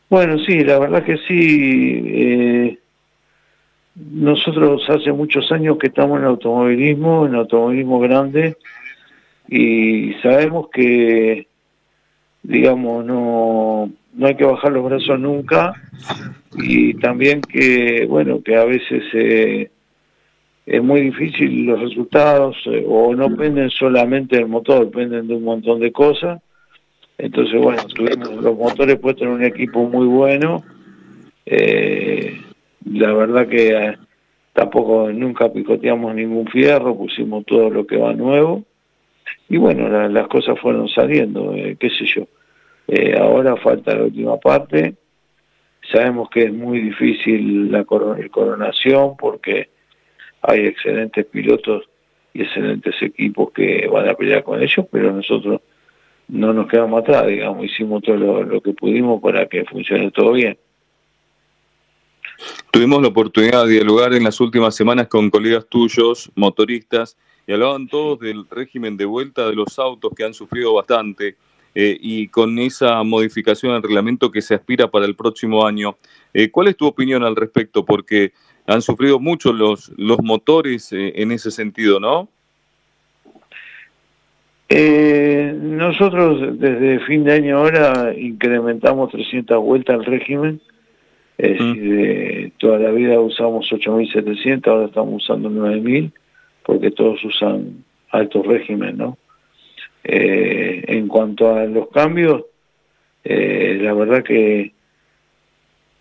Bueno, 0.10 0.38
sí, 0.46 0.64
la 0.64 0.78
verdad 0.78 1.04
que 1.04 1.18
sí. 1.28 2.02
Eh, 2.06 2.78
nosotros 3.96 4.88
hace 4.90 5.12
muchos 5.12 5.52
años 5.52 5.78
que 5.80 5.88
estamos 5.88 6.20
en 6.20 6.26
automovilismo, 6.26 7.26
en 7.26 7.36
automovilismo 7.36 8.00
grande, 8.00 8.56
y 9.48 10.14
sabemos 10.22 10.70
que, 10.70 11.48
digamos, 12.44 13.06
no, 13.06 13.90
no 14.14 14.28
hay 14.28 14.36
que 14.36 14.44
bajar 14.44 14.72
los 14.72 14.84
brazos 14.84 15.20
nunca 15.20 15.74
y 16.56 16.94
también 16.96 17.42
que, 17.42 18.06
bueno, 18.08 18.42
que 18.44 18.56
a 18.56 18.66
veces 18.66 19.04
eh, 19.14 19.70
es 20.66 20.84
muy 20.84 21.02
difícil 21.02 21.66
los 21.66 21.80
resultados 21.80 22.58
eh, 22.66 22.84
o 22.88 23.16
no 23.16 23.30
dependen 23.30 23.70
solamente 23.70 24.36
del 24.36 24.48
motor, 24.48 24.86
dependen 24.86 25.28
de 25.28 25.36
un 25.36 25.44
montón 25.44 25.80
de 25.80 25.92
cosas. 25.92 26.42
Entonces, 27.18 27.60
bueno, 27.60 27.84
tuvimos 27.86 28.44
los 28.44 28.58
motores 28.58 29.00
puestos 29.00 29.24
en 29.24 29.34
un 29.34 29.44
equipo 29.44 29.88
muy 29.88 30.06
bueno. 30.08 30.64
Eh, 31.46 32.42
la 32.86 33.14
verdad 33.14 33.48
que 33.48 33.96
tampoco 34.54 35.10
nunca 35.12 35.52
picoteamos 35.52 36.14
ningún 36.14 36.48
fierro, 36.48 36.98
pusimos 36.98 37.46
todo 37.46 37.70
lo 37.70 37.88
que 37.88 37.98
va 37.98 38.14
nuevo 38.14 38.66
y 39.50 39.58
bueno, 39.58 39.90
las 40.10 40.28
cosas 40.28 40.60
fueron 40.60 40.88
saliendo, 40.90 41.54
eh, 41.54 41.78
qué 41.80 41.90
sé 41.90 42.06
yo. 42.06 42.28
Eh, 42.88 43.16
ahora 43.20 43.58
falta 43.58 43.96
la 43.96 44.04
última 44.04 44.38
parte, 44.38 44.96
sabemos 45.92 46.30
que 46.30 46.44
es 46.44 46.54
muy 46.54 46.80
difícil 46.80 47.72
la 47.72 47.84
coronación 47.86 49.18
porque 49.18 49.70
hay 50.42 50.66
excelentes 50.66 51.26
pilotos 51.26 51.90
y 52.34 52.44
excelentes 52.44 52.96
equipos 53.02 53.52
que 53.52 53.88
van 53.88 54.08
a 54.08 54.14
pelear 54.14 54.44
con 54.44 54.62
ellos, 54.62 54.86
pero 54.92 55.12
nosotros 55.12 55.62
no 56.28 56.54
nos 56.54 56.68
quedamos 56.68 57.02
atrás, 57.02 57.28
digamos, 57.28 57.66
hicimos 57.66 58.04
todo 58.04 58.44
lo, 58.44 58.62
que 58.62 58.74
pudimos 58.74 59.22
para 59.22 59.48
que 59.48 59.66
funcione 59.66 60.12
todo 60.12 60.34
bien. 60.34 60.58
Tuvimos 62.72 63.02
la 63.02 63.08
oportunidad 63.08 63.66
de 63.66 63.74
dialogar 63.74 64.14
en 64.14 64.24
las 64.24 64.40
últimas 64.40 64.76
semanas 64.76 65.08
con 65.08 65.30
colegas 65.30 65.66
tuyos, 65.68 66.32
motoristas, 66.36 67.18
y 67.48 67.54
hablaban 67.54 67.88
todos 67.88 68.20
del 68.20 68.46
régimen 68.50 68.98
de 68.98 69.06
vuelta 69.06 69.48
de 69.48 69.56
los 69.56 69.80
autos 69.80 70.12
que 70.16 70.26
han 70.26 70.34
sufrido 70.34 70.74
bastante 70.74 71.38
eh, 71.74 71.98
y 72.00 72.28
con 72.28 72.60
esa 72.60 73.02
modificación 73.04 73.74
al 73.74 73.82
reglamento 73.82 74.30
que 74.30 74.42
se 74.42 74.54
aspira 74.54 74.88
para 74.90 75.06
el 75.06 75.16
próximo 75.16 75.66
año. 75.66 75.96
Eh, 76.34 76.52
¿Cuál 76.52 76.68
es 76.68 76.78
tu 76.78 76.86
opinión 76.86 77.24
al 77.24 77.36
respecto? 77.36 77.86
Porque 77.86 78.34
han 78.68 78.82
sufrido 78.82 79.20
mucho 79.20 79.54
los, 79.54 79.92
los 79.98 80.20
motores 80.22 80.92
eh, 80.92 81.14
en 81.16 81.32
ese 81.32 81.52
sentido, 81.52 82.00
¿no? 82.00 82.28
Eh, 84.70 85.56
nosotros 85.58 86.60
desde 86.60 87.00
fin 87.06 87.24
de 87.24 87.34
año 87.34 87.60
ahora 87.60 88.14
incrementamos 88.18 89.12
300 89.12 89.64
vueltas 89.64 89.96
al 89.96 90.06
régimen. 90.06 90.60
Es 91.38 91.60
decir, 91.60 92.52
toda 92.58 92.80
la 92.80 92.92
vida 92.92 93.20
usamos 93.20 93.72
8.700, 93.72 94.68
ahora 94.68 94.86
estamos 94.88 95.24
usando 95.24 95.50
9.000, 95.50 96.12
porque 96.68 96.92
todos 96.92 97.24
usan 97.24 97.86
alto 98.12 98.44
régimen, 98.44 98.98
¿no? 98.98 99.18
Eh, 100.04 100.84
en 100.88 101.08
cuanto 101.08 101.56
a 101.56 101.64
los 101.64 101.88
cambios, 101.90 102.44
eh, 103.24 103.80
la 103.82 103.94
verdad 103.94 104.22
que, 104.22 104.74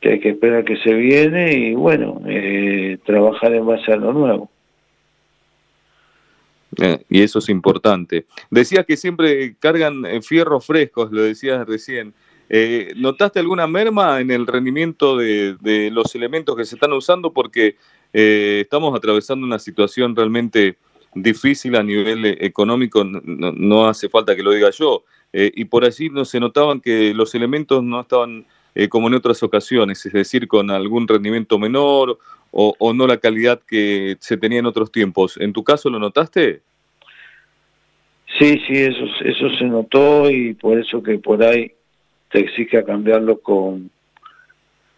que, 0.01 0.09
hay 0.11 0.21
que 0.21 0.31
esperar 0.31 0.65
que 0.65 0.77
se 0.79 0.93
viene 0.93 1.55
y 1.55 1.75
bueno, 1.75 2.21
eh, 2.27 2.99
trabajar 3.05 3.55
en 3.55 3.65
base 3.65 3.93
a 3.93 3.97
lo 3.97 4.13
nuevo. 4.13 4.51
Eh, 6.79 6.99
y 7.09 7.23
eso 7.23 7.39
es 7.39 7.49
importante. 7.49 8.27
Decías 8.51 8.85
que 8.85 8.97
siempre 8.97 9.55
cargan 9.61 10.05
eh, 10.05 10.21
fierros 10.21 10.67
frescos, 10.67 11.13
lo 11.13 11.23
decías 11.23 11.65
recién. 11.65 12.13
Eh, 12.49 12.93
¿Notaste 12.97 13.41
alguna 13.41 13.67
merma 13.67 14.21
en 14.21 14.31
el 14.31 14.47
rendimiento 14.47 15.17
de, 15.17 15.91
los 15.93 16.15
elementos 16.15 16.57
que 16.57 16.65
se 16.65 16.77
están 16.77 16.93
usando? 16.93 17.33
Porque 17.33 17.77
estamos 18.21 18.97
atravesando 18.97 19.47
una 19.47 19.59
situación 19.59 20.17
realmente 20.17 20.77
difícil 21.15 21.77
a 21.77 21.83
nivel 21.83 22.25
económico, 22.41 23.05
no, 23.05 23.87
hace 23.87 24.09
falta 24.09 24.35
que 24.35 24.43
lo 24.43 24.53
diga 24.53 24.71
yo. 24.71 25.05
y 25.33 25.65
por 25.67 25.85
allí 25.85 26.09
no 26.09 26.25
se 26.25 26.41
notaban 26.41 26.81
que 26.81 27.13
los 27.15 27.35
elementos 27.35 27.83
no 27.83 28.01
estaban 28.01 28.47
como 28.89 29.09
en 29.09 29.15
otras 29.15 29.43
ocasiones, 29.43 30.05
es 30.07 30.13
decir, 30.13 30.49
con 30.49 30.71
algún 30.71 31.09
rendimiento 31.09 31.59
menor 31.59 32.19
o, 32.51 32.93
no 32.95 33.07
la 33.07 33.19
calidad 33.19 33.61
que 33.67 34.17
se 34.21 34.37
tenía 34.37 34.61
en 34.61 34.67
otros 34.67 34.91
tiempos. 34.91 35.37
¿En 35.39 35.53
tu 35.53 35.63
caso 35.63 35.91
lo 35.91 35.99
notaste? 35.99 36.63
Sí, 38.39 38.61
sí, 38.67 38.75
eso, 38.75 39.05
eso 39.25 39.51
se 39.57 39.65
notó 39.65 40.31
y 40.31 40.55
por 40.55 40.79
eso 40.79 41.03
que 41.03 41.19
por 41.19 41.43
ahí 41.43 41.73
te 42.31 42.41
exige 42.41 42.83
cambiarlo 42.85 43.41
con, 43.41 43.91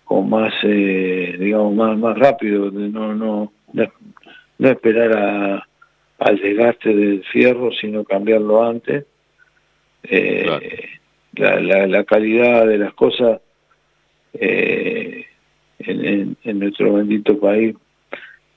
con 0.09 0.31
más, 0.31 0.55
eh, 0.63 1.37
digamos, 1.39 1.75
más, 1.75 1.99
más 1.99 2.19
rápido, 2.19 2.71
no, 2.71 3.15
no, 3.15 3.53
no, 3.75 4.69
esperar 4.71 5.15
a, 5.15 5.69
al 6.19 6.39
desgaste 6.39 6.95
del 6.95 7.23
fierro, 7.25 7.71
sino 7.73 8.05
cambiarlo 8.05 8.67
antes. 8.67 9.05
Eh, 10.05 10.89
la, 11.35 11.61
la, 11.61 11.87
la, 11.87 12.05
calidad 12.05 12.67
de 12.67 12.79
las 12.79 12.95
cosas 12.95 13.43
eh, 14.33 15.27
en, 15.79 16.59
nuestro 16.59 16.95
bendito 16.95 17.39
país 17.39 17.77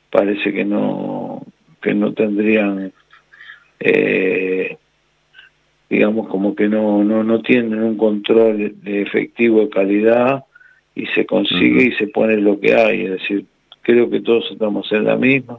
parece 0.10 0.54
que 0.54 0.64
no 0.64 1.46
que 1.82 1.94
no 1.94 2.14
tendrían 2.14 2.94
eh, 3.80 4.78
digamos 5.90 6.30
como 6.30 6.56
que 6.56 6.70
no 6.70 7.04
no 7.04 7.24
no 7.24 7.42
tienen 7.42 7.82
un 7.82 7.98
control 7.98 8.82
de 8.82 9.02
efectivo 9.02 9.62
de 9.62 9.70
calidad 9.70 10.46
y 11.02 11.08
se 11.08 11.26
consigue 11.26 11.86
y 11.86 11.92
se 11.94 12.08
pone 12.08 12.38
lo 12.38 12.60
que 12.60 12.76
hay 12.76 13.06
es 13.06 13.12
decir 13.14 13.46
creo 13.82 14.08
que 14.08 14.22
todos 14.22 14.52
estamos 14.52 14.92
en 14.92 15.06
la 15.06 15.16
misma. 15.16 15.58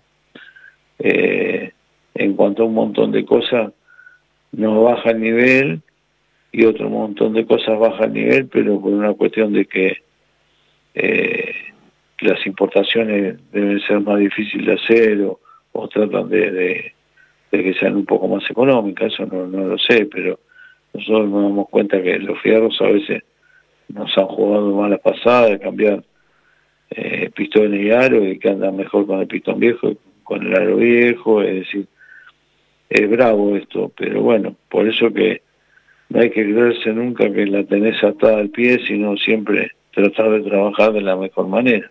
Eh, 1.00 1.72
en 2.14 2.34
cuanto 2.34 2.62
a 2.62 2.66
un 2.66 2.74
montón 2.74 3.10
de 3.10 3.24
cosas 3.24 3.72
no 4.52 4.84
baja 4.84 5.10
el 5.10 5.20
nivel 5.20 5.80
y 6.52 6.64
otro 6.64 6.88
montón 6.88 7.32
de 7.32 7.44
cosas 7.44 7.76
baja 7.76 8.04
el 8.04 8.12
nivel 8.12 8.46
pero 8.46 8.80
por 8.80 8.92
una 8.92 9.12
cuestión 9.14 9.52
de 9.52 9.64
que 9.64 10.02
eh, 10.94 11.54
las 12.20 12.46
importaciones 12.46 13.36
deben 13.50 13.80
ser 13.80 13.98
más 14.00 14.20
difíciles 14.20 14.66
de 14.66 14.72
hacer 14.74 15.28
o, 15.72 15.88
tratan 15.88 16.28
de, 16.28 16.92
que 17.50 17.74
sean 17.80 17.96
un 17.96 18.06
poco 18.06 18.28
más 18.28 18.48
económicas, 18.48 19.12
eso 19.12 19.26
no, 19.26 19.46
lo 19.46 19.78
sé, 19.78 20.06
pero 20.06 20.38
nosotros 20.94 21.28
nos 21.30 21.42
damos 21.42 21.68
cuenta 21.68 22.00
que 22.00 22.18
los 22.20 22.40
fierros 22.40 22.80
a 22.80 22.84
veces 22.84 23.24
nos 23.92 24.16
han 24.16 24.26
jugado 24.26 24.74
malas 24.74 25.00
pasadas 25.00 25.60
cambiar 25.60 26.02
eh, 26.90 27.30
pistones 27.34 27.80
y 27.80 27.90
aro 27.90 28.24
y 28.26 28.38
que 28.38 28.50
andan 28.50 28.76
mejor 28.76 29.06
con 29.06 29.20
el 29.20 29.26
pistón 29.26 29.60
viejo 29.60 29.94
con 30.22 30.46
el 30.46 30.54
aro 30.54 30.76
viejo, 30.76 31.42
es 31.42 31.54
decir, 31.56 31.86
es 32.88 33.10
bravo 33.10 33.56
esto, 33.56 33.90
pero 33.96 34.22
bueno, 34.22 34.54
por 34.70 34.88
eso 34.88 35.12
que 35.12 35.42
no 36.08 36.20
hay 36.20 36.30
que 36.30 36.44
creerse 36.44 36.92
nunca 36.92 37.32
que 37.32 37.46
la 37.46 37.64
tenés 37.64 38.02
atada 38.04 38.38
al 38.38 38.50
pie, 38.50 38.78
sino 38.86 39.16
siempre 39.16 39.72
tratar 39.94 40.30
de 40.30 40.40
trabajar 40.42 40.92
de 40.92 41.00
la 41.00 41.16
mejor 41.16 41.48
manera. 41.48 41.90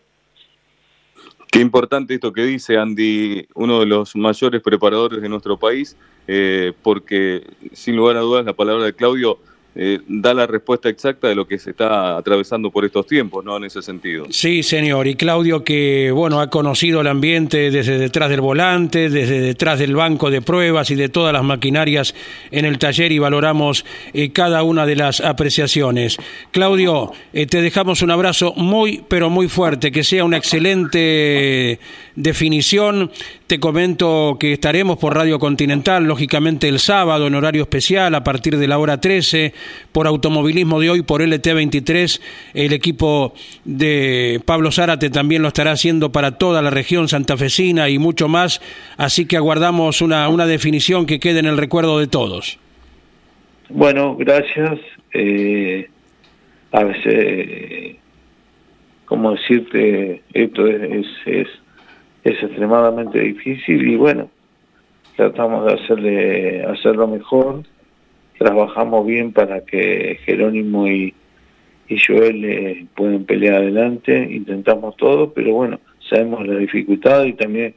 Qué 1.52 1.60
importante 1.60 2.14
esto 2.14 2.32
que 2.32 2.44
dice 2.44 2.78
Andy, 2.78 3.46
uno 3.56 3.80
de 3.82 3.86
los 3.86 4.16
mayores 4.16 4.62
preparadores 4.62 5.22
de 5.22 5.30
nuestro 5.30 5.58
país, 5.58 5.98
eh, 6.28 6.72
porque 6.82 7.44
sin 7.74 7.96
lugar 7.96 8.16
a 8.16 8.22
dudas 8.22 8.46
la 8.46 8.54
palabra 8.54 8.86
de 8.86 8.94
Claudio 8.94 9.38
eh, 9.74 10.00
da 10.06 10.34
la 10.34 10.46
respuesta 10.48 10.90
exacta 10.90 11.30
de 11.30 11.36
lo 11.36 11.48
que 11.48 11.58
se 11.58 11.72
está 11.72 12.18
atravesando 12.18 12.72
por 12.72 12.84
estos 12.84 13.08
tiempos, 13.08 13.46
¿no? 13.46 13.56
En 13.56 13.64
ese 13.64 13.82
sentido. 13.82 14.26
Sí, 14.30 14.64
señor. 14.64 15.08
Y 15.08 15.16
Claudio 15.16 15.64
que, 15.64 16.12
bueno, 16.12 16.42
ha 16.42 16.50
conocido 16.50 17.02
el 17.02 17.08
ambiente 17.08 17.72
desde 17.72 17.98
detrás 17.98 18.30
del 18.30 18.42
volante, 18.42 19.10
desde 19.10 19.40
detrás 19.40 19.80
del 19.80 19.96
banco 19.96 20.30
de 20.30 20.42
pruebas 20.42 20.92
y 20.92 20.96
de 20.96 21.08
todas 21.08 21.32
las 21.32 21.44
maquinarias 21.44 22.14
en 22.52 22.66
el 22.66 22.80
taller 22.80 23.12
y 23.14 23.20
valoramos 23.20 23.86
eh, 24.14 24.32
cada 24.32 24.64
una 24.64 24.86
de 24.86 24.98
las 24.98 25.22
apreciaciones. 25.22 26.18
Claudio, 26.52 27.12
eh, 27.32 27.46
te 27.46 27.62
dejamos 27.62 28.02
un 28.02 28.12
abrazo 28.12 28.54
muy, 28.58 29.04
pero 29.08 29.30
muy 29.30 29.48
fuerte, 29.48 29.92
que 29.92 30.04
sea 30.04 30.26
una 30.26 30.38
excelente 30.38 31.80
definición. 32.16 33.12
Te 33.52 33.60
comento 33.60 34.38
que 34.40 34.54
estaremos 34.54 34.98
por 34.98 35.14
Radio 35.14 35.38
Continental, 35.38 36.06
lógicamente 36.06 36.70
el 36.70 36.80
sábado 36.80 37.28
en 37.28 37.36
horario 37.36 37.64
especial 37.64 38.16
a 38.16 38.24
partir 38.24 38.56
de 38.56 38.66
la 38.66 38.78
hora 38.78 39.02
13 39.02 39.54
por 39.92 40.08
automovilismo 40.08 40.80
de 40.80 40.90
hoy, 40.90 41.02
por 41.02 41.22
LT23. 41.22 42.22
El 42.54 42.72
equipo 42.72 43.34
de 43.66 44.40
Pablo 44.46 44.72
Zárate 44.72 45.10
también 45.10 45.42
lo 45.42 45.50
estará 45.50 45.74
haciendo 45.74 46.14
para 46.14 46.38
toda 46.38 46.62
la 46.62 46.70
región 46.70 47.10
santafesina 47.10 47.90
y 47.90 48.00
mucho 48.00 48.30
más. 48.30 48.62
Así 48.96 49.26
que 49.26 49.36
aguardamos 49.36 50.02
una, 50.02 50.30
una 50.30 50.46
definición 50.46 51.06
que 51.06 51.20
quede 51.20 51.40
en 51.40 51.46
el 51.48 51.58
recuerdo 51.58 52.00
de 52.00 52.08
todos. 52.08 52.58
Bueno, 53.68 54.16
gracias. 54.16 54.80
Eh, 55.14 55.90
a 56.72 56.86
veces, 56.86 57.98
como 59.04 59.34
decirte, 59.34 60.22
esto 60.32 60.68
es, 60.68 60.82
es, 60.84 61.08
es 61.26 61.61
extremadamente 62.24 63.20
difícil 63.20 63.88
y 63.88 63.96
bueno, 63.96 64.30
tratamos 65.16 65.66
de 65.66 65.74
hacerle 65.74 66.64
hacerlo 66.64 67.08
mejor. 67.08 67.64
Trabajamos 68.38 69.06
bien 69.06 69.32
para 69.32 69.64
que 69.66 70.20
Jerónimo 70.26 70.88
y, 70.88 71.14
y 71.88 71.98
Joel 72.00 72.46
eh, 72.46 72.86
puedan 72.96 73.26
pelear 73.26 73.56
adelante, 73.56 74.18
intentamos 74.32 74.96
todo, 74.98 75.32
pero 75.34 75.54
bueno, 75.54 75.80
sabemos 76.10 76.48
la 76.48 76.58
dificultad 76.58 77.26
y 77.26 77.34
también 77.34 77.76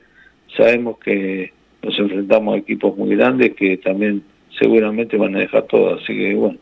sabemos 0.57 0.99
que 0.99 1.53
nos 1.83 1.99
enfrentamos 1.99 2.55
a 2.55 2.59
equipos 2.59 2.97
muy 2.97 3.15
grandes 3.15 3.55
que 3.55 3.77
también 3.77 4.23
seguramente 4.59 5.17
van 5.17 5.37
a 5.37 5.41
dejar 5.41 5.65
todo, 5.65 5.97
así 5.97 6.17
que 6.17 6.35
bueno, 6.35 6.59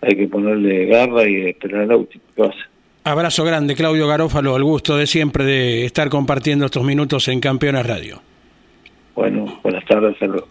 hay 0.00 0.16
que 0.16 0.26
ponerle 0.26 0.86
garra 0.86 1.28
y 1.28 1.48
esperar 1.48 1.86
la 1.86 1.96
última 1.96 2.24
Abrazo 3.06 3.44
grande, 3.44 3.74
Claudio 3.74 4.08
Garófalo, 4.08 4.56
el 4.56 4.64
gusto 4.64 4.96
de 4.96 5.06
siempre 5.06 5.44
de 5.44 5.84
estar 5.84 6.08
compartiendo 6.08 6.64
estos 6.64 6.84
minutos 6.84 7.28
en 7.28 7.38
Campeones 7.38 7.84
Radio. 7.84 8.22
Bueno, 9.14 9.60
buenas 9.62 9.84
tardes, 9.84 10.16
saludos. 10.18 10.44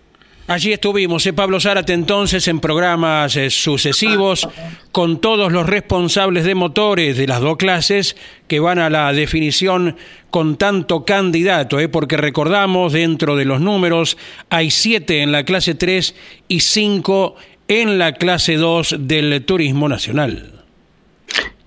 Allí 0.45 0.71
estuvimos, 0.71 1.25
eh, 1.25 1.33
Pablo 1.33 1.59
Zárate, 1.59 1.93
entonces 1.93 2.47
en 2.47 2.59
programas 2.59 3.35
eh, 3.37 3.49
sucesivos 3.49 4.47
con 4.91 5.19
todos 5.19 5.51
los 5.51 5.65
responsables 5.65 6.43
de 6.43 6.53
motores 6.53 7.17
de 7.17 7.25
las 7.25 7.41
dos 7.41 7.57
clases 7.57 8.15
que 8.47 8.59
van 8.59 8.77
a 8.77 8.91
la 8.91 9.11
definición 9.13 9.95
con 10.29 10.57
tanto 10.57 11.05
candidato, 11.05 11.79
eh, 11.79 11.89
porque 11.89 12.17
recordamos, 12.17 12.93
dentro 12.93 13.35
de 13.35 13.45
los 13.45 13.61
números, 13.61 14.15
hay 14.51 14.69
siete 14.69 15.23
en 15.23 15.31
la 15.31 15.43
clase 15.43 15.73
3 15.73 16.15
y 16.49 16.59
cinco 16.59 17.35
en 17.67 17.97
la 17.97 18.11
clase 18.13 18.57
2 18.57 18.97
del 18.99 19.43
Turismo 19.43 19.89
Nacional. 19.89 20.62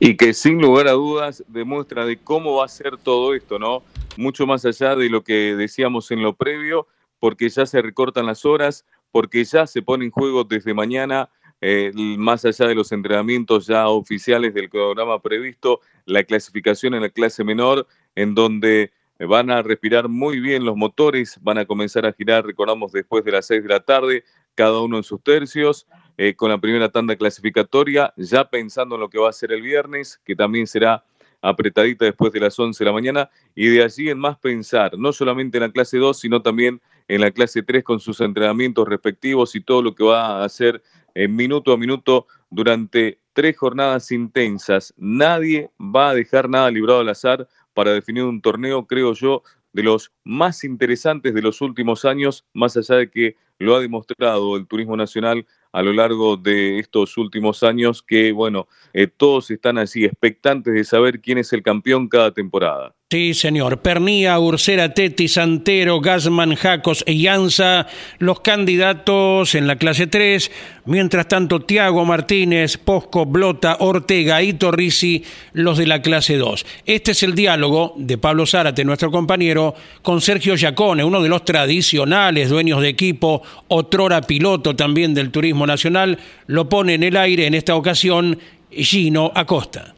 Y 0.07 0.17
que 0.17 0.35
sin 0.35 0.63
lugar 0.63 0.87
a 0.87 0.93
dudas 0.93 1.43
demuestra 1.49 2.07
de 2.07 2.17
cómo 2.17 2.59
va 2.59 2.67
a 2.67 2.69
ser 2.69 2.97
todo 2.97 3.35
esto, 3.35 3.59
¿no? 3.59 3.83
Mucho 4.17 4.47
más 4.47 4.65
allá 4.65 4.95
de 4.95 5.11
lo 5.11 5.25
que 5.25 5.57
decíamos 5.57 6.13
en 6.13 6.23
lo 6.23 6.37
previo, 6.37 6.87
porque 7.19 7.49
ya 7.49 7.67
se 7.67 7.83
recortan 7.83 8.25
las 8.25 8.45
horas, 8.45 8.87
porque 9.11 9.43
ya 9.43 9.67
se 9.67 9.83
pone 9.83 10.05
en 10.05 10.13
juego 10.13 10.45
desde 10.45 10.75
mañana 10.75 11.29
eh, 11.61 11.91
más 11.97 12.45
allá 12.45 12.69
de 12.69 12.77
los 12.77 12.93
entrenamientos 12.93 13.67
ya 13.67 13.89
oficiales 13.89 14.55
del 14.55 14.71
programa 14.71 15.21
previsto, 15.21 15.81
la 16.05 16.23
clasificación 16.23 16.95
en 16.95 17.03
la 17.03 17.11
clase 17.11 17.43
menor, 17.43 17.89
en 18.15 18.37
donde 18.37 18.93
van 19.19 19.51
a 19.51 19.61
respirar 19.63 20.09
muy 20.09 20.39
bien 20.39 20.65
los 20.65 20.77
motores, 20.77 21.37
van 21.43 21.59
a 21.59 21.65
comenzar 21.65 22.07
a 22.07 22.13
girar, 22.13 22.47
recordamos, 22.47 22.93
después 22.93 23.25
de 23.25 23.33
las 23.33 23.49
seis 23.49 23.61
de 23.61 23.71
la 23.71 23.81
tarde, 23.81 24.23
cada 24.55 24.79
uno 24.79 24.99
en 24.99 25.03
sus 25.03 25.21
tercios, 25.21 25.89
eh, 26.19 26.35
con 26.35 26.51
la 26.51 26.59
primera 26.59 26.89
tanda 26.89 27.17
clasificatoria, 27.17 28.13
ya 28.17 28.49
pensando 28.49 28.95
en 28.95 29.03
lo 29.03 29.11
que 29.11 29.19
va 29.19 29.31
a 29.31 29.33
ser 29.33 29.53
el 29.53 29.63
viernes, 29.63 30.21
que 30.25 30.37
también 30.37 30.67
será 30.67 31.05
apretadita 31.43 32.05
después 32.05 32.33
de 32.33 32.41
las 32.41 32.59
11 32.59 32.83
de 32.83 32.89
la 32.89 32.93
mañana, 32.93 33.31
y 33.55 33.69
de 33.69 33.83
allí 33.83 34.09
en 34.09 34.19
más 34.19 34.39
pensar, 34.39 34.99
no 34.99 35.13
solamente 35.13 35.59
en 35.59 35.63
la 35.63 35.71
clase 35.71 35.99
2, 35.99 36.19
sino 36.19 36.43
también 36.43 36.81
en 37.09 37.21
la 37.21 37.31
clase 37.31 37.63
3 37.63 37.85
con 37.85 38.01
sus 38.01 38.21
entrenamientos 38.21 38.89
respectivos 38.89 39.55
y 39.55 39.61
todo 39.61 39.83
lo 39.83 39.95
que 39.95 40.05
va 40.05 40.41
a 40.41 40.45
hacer 40.45 40.83
en 41.15 41.35
minuto 41.35 41.73
a 41.73 41.77
minuto 41.79 42.27
durante 42.51 43.21
tres 43.33 43.57
jornadas 43.57 44.13
intensas. 44.13 44.95
Nadie 44.97 45.71
va 45.79 46.11
a 46.11 46.15
dejar 46.15 46.49
nada 46.49 46.71
librado 46.71 47.01
al 47.01 47.09
azar 47.09 47.49
para 47.75 47.93
definir 47.93 48.25
un 48.25 48.41
torneo, 48.41 48.87
creo 48.87 49.13
yo, 49.13 49.43
de 49.73 49.83
los 49.83 50.13
más 50.25 50.65
interesantes 50.65 51.35
de 51.35 51.43
los 51.43 51.61
últimos 51.61 52.05
años, 52.05 52.47
más 52.55 52.77
allá 52.77 52.97
de 52.97 53.11
que 53.11 53.37
lo 53.59 53.77
ha 53.77 53.81
demostrado 53.81 54.57
el 54.57 54.67
turismo 54.67 54.97
nacional 54.97 55.47
a 55.77 55.83
lo 55.83 55.93
largo 55.93 56.39
de 56.39 56.79
estos 56.79 57.19
últimos 57.19 57.63
años, 57.63 58.03
que 58.03 58.33
bueno, 58.33 58.67
eh, 58.95 59.09
todos 59.09 59.51
están 59.51 59.77
así 59.77 60.07
expectantes 60.07 60.73
de 60.73 60.85
saber 60.85 61.21
quién 61.21 61.37
es 61.37 61.53
el 61.53 61.63
campeón 61.63 62.09
cada 62.09 62.33
temporada. 62.33 62.95
Sí, 63.09 63.35
señor. 63.35 63.83
Pernía, 63.83 64.37
Ursera, 64.41 64.93
Teti, 64.93 65.29
Santero, 65.29 66.01
Gasman, 66.01 66.57
Jacos 66.57 67.05
e 67.07 67.13
Ianza, 67.13 67.87
los 68.19 68.41
candidatos 68.41 69.55
en 69.55 69.69
la 69.69 69.77
clase 69.77 70.09
3. 70.09 70.51
Mientras 70.87 71.29
tanto, 71.29 71.61
Tiago 71.61 72.05
Martínez, 72.05 72.79
Posco, 72.79 73.25
Blota, 73.25 73.77
Ortega 73.79 74.43
y 74.43 74.55
Torrisi, 74.55 75.23
los 75.53 75.79
de 75.79 75.87
la 75.87 76.03
clase 76.03 76.37
2. 76.37 76.67
Este 76.85 77.13
es 77.13 77.23
el 77.23 77.37
diálogo 77.37 77.95
de 77.97 78.19
Pablo 78.19 78.45
Zárate, 78.45 78.85
nuestro 78.85 79.13
compañero, 79.13 79.77
con 80.03 80.21
Sergio 80.21 80.57
Yacone, 80.57 81.05
uno 81.05 81.23
de 81.23 81.29
los 81.29 81.45
tradicionales 81.45 82.49
dueños 82.49 82.81
de 82.81 82.89
equipo, 82.89 83.41
otrora 83.69 84.23
piloto 84.23 84.75
también 84.75 85.15
del 85.15 85.31
turismo 85.31 85.65
nacional. 85.65 86.19
Lo 86.49 86.69
pone 86.69 86.95
en 86.95 87.05
el 87.05 87.17
aire 87.17 87.47
en 87.47 87.55
esta 87.55 87.77
ocasión 87.77 88.41
Gino 88.69 89.31
Acosta. 89.33 89.96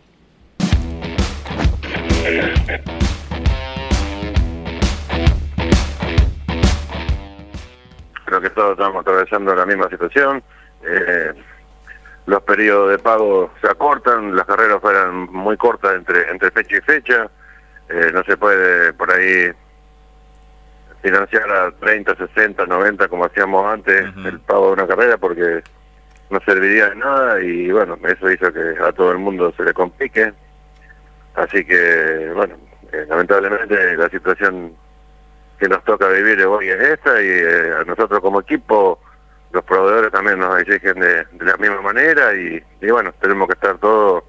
Creo 8.25 8.41
que 8.43 8.51
todos 8.51 8.73
estamos 8.73 9.01
atravesando 9.01 9.55
la 9.55 9.65
misma 9.65 9.89
situación. 9.89 10.43
Eh, 10.83 11.33
los 12.27 12.43
periodos 12.43 12.91
de 12.91 12.99
pago 12.99 13.51
se 13.63 13.69
acortan, 13.69 14.37
las 14.37 14.45
carreras 14.45 14.79
fueran 14.83 15.33
muy 15.33 15.57
cortas 15.57 15.95
entre, 15.95 16.31
entre 16.31 16.51
fecha 16.51 16.77
y 16.77 16.81
fecha. 16.83 17.31
Eh, 17.89 18.11
no 18.13 18.23
se 18.25 18.37
puede 18.37 18.93
por 18.93 19.11
ahí 19.11 19.51
financiar 21.01 21.51
a 21.51 21.71
30, 21.71 22.15
60, 22.15 22.67
90 22.67 23.09
como 23.09 23.25
hacíamos 23.25 23.65
antes 23.73 24.05
el 24.27 24.41
pago 24.41 24.67
de 24.67 24.73
una 24.73 24.87
carrera 24.87 25.17
porque 25.17 25.63
no 26.29 26.41
serviría 26.41 26.91
de 26.91 26.97
nada 26.97 27.41
y 27.41 27.71
bueno, 27.71 27.97
eso 28.05 28.31
hizo 28.31 28.53
que 28.53 28.75
a 28.83 28.93
todo 28.93 29.13
el 29.13 29.19
mundo 29.19 29.55
se 29.57 29.65
le 29.65 29.73
complique. 29.73 30.35
Así 31.39 31.65
que 31.65 32.33
bueno, 32.35 32.57
eh, 32.93 33.07
lamentablemente 33.09 33.97
la 33.97 34.09
situación 34.09 34.75
que 35.59 35.69
nos 35.69 35.85
toca 35.85 36.09
vivir 36.09 36.45
hoy 36.45 36.69
es 36.69 36.81
esta 36.81 37.23
y 37.23 37.29
eh, 37.29 37.75
a 37.81 37.85
nosotros 37.85 38.21
como 38.21 38.41
equipo 38.41 38.99
los 39.53 39.63
proveedores 39.65 40.11
también 40.11 40.41
nos 40.41 40.61
exigen 40.61 40.99
de, 41.01 41.27
la 41.41 41.57
misma 41.57 41.81
manera 41.81 42.35
y, 42.35 42.63
bueno, 42.91 43.13
tenemos 43.21 43.47
que 43.47 43.55
estar 43.55 43.79
todos 43.79 44.25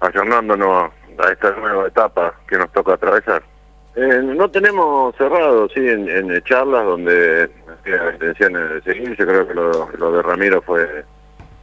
ayornándonos 0.00 0.90
a 1.18 1.30
esta 1.30 1.50
nueva 1.52 1.86
etapa 1.86 2.34
que 2.48 2.56
nos 2.56 2.72
toca 2.72 2.94
atravesar. 2.94 3.42
Eh, 3.94 4.20
no 4.22 4.50
tenemos 4.50 5.14
cerrado, 5.16 5.68
sí, 5.68 5.86
en, 5.86 6.42
charlas 6.42 6.84
donde 6.84 7.48
la 7.84 8.12
intención 8.12 8.54
de 8.54 8.82
seguir. 8.82 9.16
Yo 9.16 9.26
creo 9.26 9.46
que 9.46 9.54
lo, 9.54 10.12
de 10.12 10.22
Ramiro 10.22 10.60
fue 10.62 11.04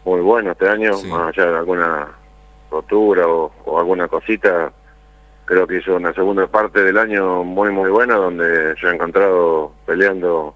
muy 0.06 0.22
bueno 0.22 0.52
este 0.52 0.70
año, 0.70 0.92
más 1.10 1.36
allá 1.36 1.52
de 1.52 1.58
alguna 1.58 2.08
rotura 2.70 3.28
o, 3.28 3.52
o 3.66 3.80
alguna 3.80 4.08
cosita 4.08 4.72
creo 5.52 5.68
que 5.68 5.80
hizo 5.80 5.98
una 5.98 6.14
segunda 6.14 6.48
parte 6.48 6.82
del 6.82 6.98
año 6.98 7.44
muy 7.44 7.72
muy 7.72 7.90
buena 7.90 8.16
donde 8.16 8.74
se 8.80 8.88
ha 8.88 8.94
encontrado 8.94 9.74
peleando 9.86 10.56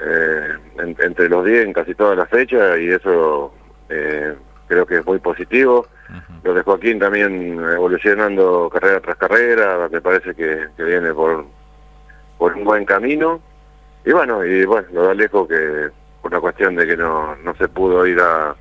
eh, 0.00 0.48
entre 0.78 1.28
los 1.28 1.44
10 1.44 1.66
en 1.66 1.72
casi 1.74 1.94
todas 1.94 2.16
las 2.16 2.26
fechas 2.30 2.78
y 2.78 2.88
eso 2.88 3.52
eh, 3.90 4.34
creo 4.66 4.86
que 4.86 4.96
es 4.96 5.04
muy 5.04 5.18
positivo. 5.18 5.86
Lo 6.42 6.54
de 6.54 6.62
Joaquín 6.62 6.98
también 6.98 7.62
evolucionando 7.62 8.70
carrera 8.70 8.98
tras 9.00 9.16
carrera, 9.16 9.90
me 9.92 10.00
parece 10.00 10.34
que, 10.34 10.68
viene 10.82 11.12
por, 11.12 11.44
por 12.38 12.54
un 12.54 12.64
buen 12.64 12.86
camino. 12.86 13.42
Y 14.06 14.12
bueno, 14.12 14.42
y 14.42 14.64
bueno, 14.64 14.88
lo 14.90 15.02
de 15.02 15.10
Alejo 15.10 15.46
que 15.46 15.90
por 16.22 16.32
una 16.32 16.40
cuestión 16.40 16.76
de 16.76 16.86
que 16.86 16.96
no, 16.96 17.36
no 17.36 17.54
se 17.56 17.68
pudo 17.68 18.06
ir 18.06 18.18
a, 18.20 18.56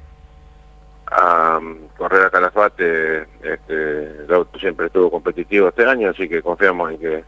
a 1.12 1.60
correr 1.98 2.26
a 2.26 2.30
Calafate, 2.30 3.22
este, 3.42 4.24
el 4.24 4.34
auto 4.34 4.60
siempre 4.60 4.88
estuvo 4.88 5.10
competitivo 5.10 5.70
este 5.70 5.86
año, 5.86 6.10
así 6.10 6.28
que 6.28 6.42
confiamos 6.42 6.92
en 6.92 7.00
que, 7.00 7.24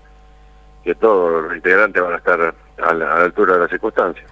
que 0.84 0.96
todos 0.96 1.44
los 1.44 1.56
integrantes 1.56 2.02
van 2.02 2.14
a 2.14 2.18
estar 2.18 2.56
a 2.82 2.94
la, 2.94 3.16
altura 3.16 3.54
de 3.54 3.60
las 3.62 3.70
circunstancias. 3.70 4.30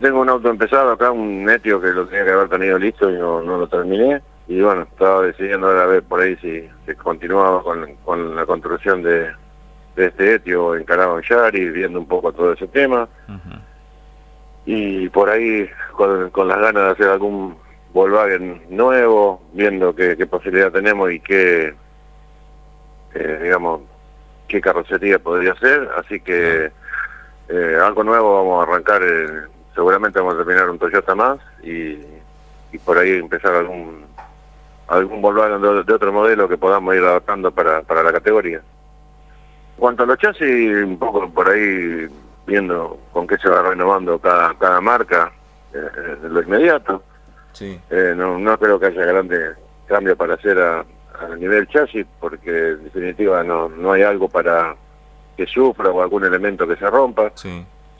Tengo 0.00 0.20
un 0.20 0.28
auto 0.28 0.48
empezado 0.48 0.92
acá, 0.92 1.10
un 1.10 1.44
Netio 1.44 1.80
que 1.80 1.88
lo 1.88 2.06
tenía 2.06 2.24
que 2.24 2.30
haber 2.30 2.48
tenido 2.48 2.78
listo 2.78 3.10
y 3.10 3.14
no, 3.14 3.42
no 3.42 3.58
lo 3.58 3.66
terminé. 3.68 4.22
Y 4.46 4.60
bueno, 4.60 4.82
estaba 4.82 5.22
decidiendo 5.22 5.66
ahora 5.66 5.82
a 5.82 5.86
ver 5.86 6.02
por 6.02 6.20
ahí 6.20 6.36
si, 6.36 6.68
si 6.86 6.94
continuaba 6.94 7.62
con, 7.62 7.94
con 8.04 8.36
la 8.36 8.46
construcción 8.46 9.02
de, 9.02 9.30
de 9.96 10.06
este 10.06 10.34
Etio 10.34 10.76
encarado 10.76 11.18
en 11.18 11.24
Yari, 11.24 11.70
viendo 11.70 11.98
un 11.98 12.06
poco 12.06 12.32
todo 12.32 12.52
ese 12.52 12.68
tema. 12.68 13.08
Y 14.64 15.08
por 15.08 15.28
ahí 15.30 15.68
con, 15.92 16.30
con 16.30 16.46
las 16.46 16.58
ganas 16.58 16.84
de 16.84 16.90
hacer 16.90 17.08
algún 17.08 17.56
Volkswagen 17.92 18.62
nuevo, 18.68 19.42
viendo 19.52 19.94
qué, 19.94 20.14
posibilidad 20.26 20.70
tenemos 20.70 21.10
y 21.10 21.20
qué, 21.20 21.74
eh, 23.14 23.40
digamos, 23.42 23.82
qué 24.46 24.60
carrocería 24.60 25.18
podría 25.18 25.54
ser. 25.56 25.88
Así 25.96 26.20
que 26.20 26.70
eh, 27.48 27.78
algo 27.82 28.04
nuevo 28.04 28.34
vamos 28.34 28.60
a 28.60 28.70
arrancar, 28.70 29.02
eh, 29.02 29.42
seguramente 29.74 30.18
vamos 30.18 30.34
a 30.34 30.38
terminar 30.38 30.68
un 30.68 30.78
Toyota 30.78 31.14
más 31.14 31.38
y, 31.62 31.98
por 32.84 32.98
ahí 32.98 33.12
empezar 33.12 33.54
algún 33.54 34.04
algún 34.88 35.20
Volkswagen 35.20 35.60
de, 35.60 35.92
otro 35.92 36.12
modelo 36.12 36.48
que 36.48 36.56
podamos 36.56 36.94
ir 36.94 37.02
adaptando 37.02 37.50
para, 37.50 37.82
para 37.82 38.02
la 38.02 38.12
categoría. 38.12 38.62
Cuanto 39.76 40.02
a 40.02 40.06
los 40.06 40.18
chasis, 40.18 40.84
un 40.84 40.98
poco 40.98 41.28
por 41.30 41.48
ahí 41.48 42.06
viendo 42.46 42.98
con 43.12 43.26
qué 43.26 43.36
se 43.36 43.48
va 43.48 43.62
renovando 43.62 44.18
cada, 44.18 44.54
cada 44.54 44.80
marca 44.80 45.30
en 45.72 46.32
lo 46.32 46.42
inmediato. 46.42 47.02
Eh, 47.90 48.14
no, 48.16 48.38
no 48.38 48.58
creo 48.58 48.78
que 48.78 48.86
haya 48.86 49.04
grandes 49.04 49.56
cambios 49.86 50.16
para 50.16 50.34
hacer 50.34 50.58
a, 50.58 50.84
nivel 51.36 51.66
chasis, 51.66 52.06
porque 52.20 52.68
en 52.70 52.84
definitiva 52.84 53.42
no, 53.42 53.68
no 53.68 53.92
hay 53.92 54.02
algo 54.02 54.28
para 54.28 54.76
que 55.36 55.46
sufra 55.46 55.90
o 55.90 56.00
algún 56.00 56.24
elemento 56.24 56.66
que 56.66 56.76
se 56.76 56.88
rompa. 56.88 57.32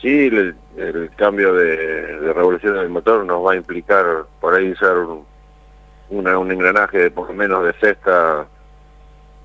Sí, 0.00 0.26
el, 0.26 0.54
cambio 1.16 1.52
de, 1.54 2.32
revolución 2.32 2.74
del 2.74 2.88
motor 2.88 3.24
nos 3.24 3.44
va 3.44 3.52
a 3.54 3.56
implicar 3.56 4.24
por 4.40 4.54
ahí 4.54 4.70
usar 4.70 4.96
un, 4.98 5.24
un 6.10 6.52
engranaje 6.52 6.98
de 6.98 7.10
por 7.10 7.26
lo 7.26 7.34
menos 7.34 7.64
de 7.64 7.72
sexta 7.80 8.46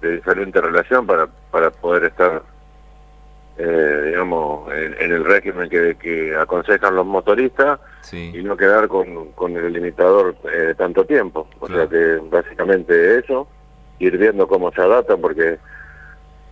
de 0.02 0.17
diferente 0.17 0.62
relación 0.62 1.08
para, 1.08 1.28
para 1.49 1.71
poder 1.71 2.04
estar 2.04 2.43
eh, 3.57 4.03
digamos, 4.07 4.71
en, 4.73 5.11
el 5.11 5.23
régimen 5.23 5.69
que, 5.69 6.35
aconsejan 6.39 6.95
los 6.95 7.05
motoristas 7.05 7.79
y 8.11 8.41
no 8.43 8.57
quedar 8.57 8.87
con, 8.87 9.31
con 9.33 9.55
el 9.55 9.71
limitador 9.71 10.35
eh, 10.51 10.73
tanto 10.77 11.05
tiempo. 11.05 11.47
O 11.59 11.67
sea 11.67 11.87
que 11.87 12.19
básicamente 12.29 13.19
eso, 13.19 13.47
ir 13.99 14.17
viendo 14.17 14.47
cómo 14.47 14.71
se 14.71 14.81
adaptan, 14.81 15.21
porque 15.21 15.59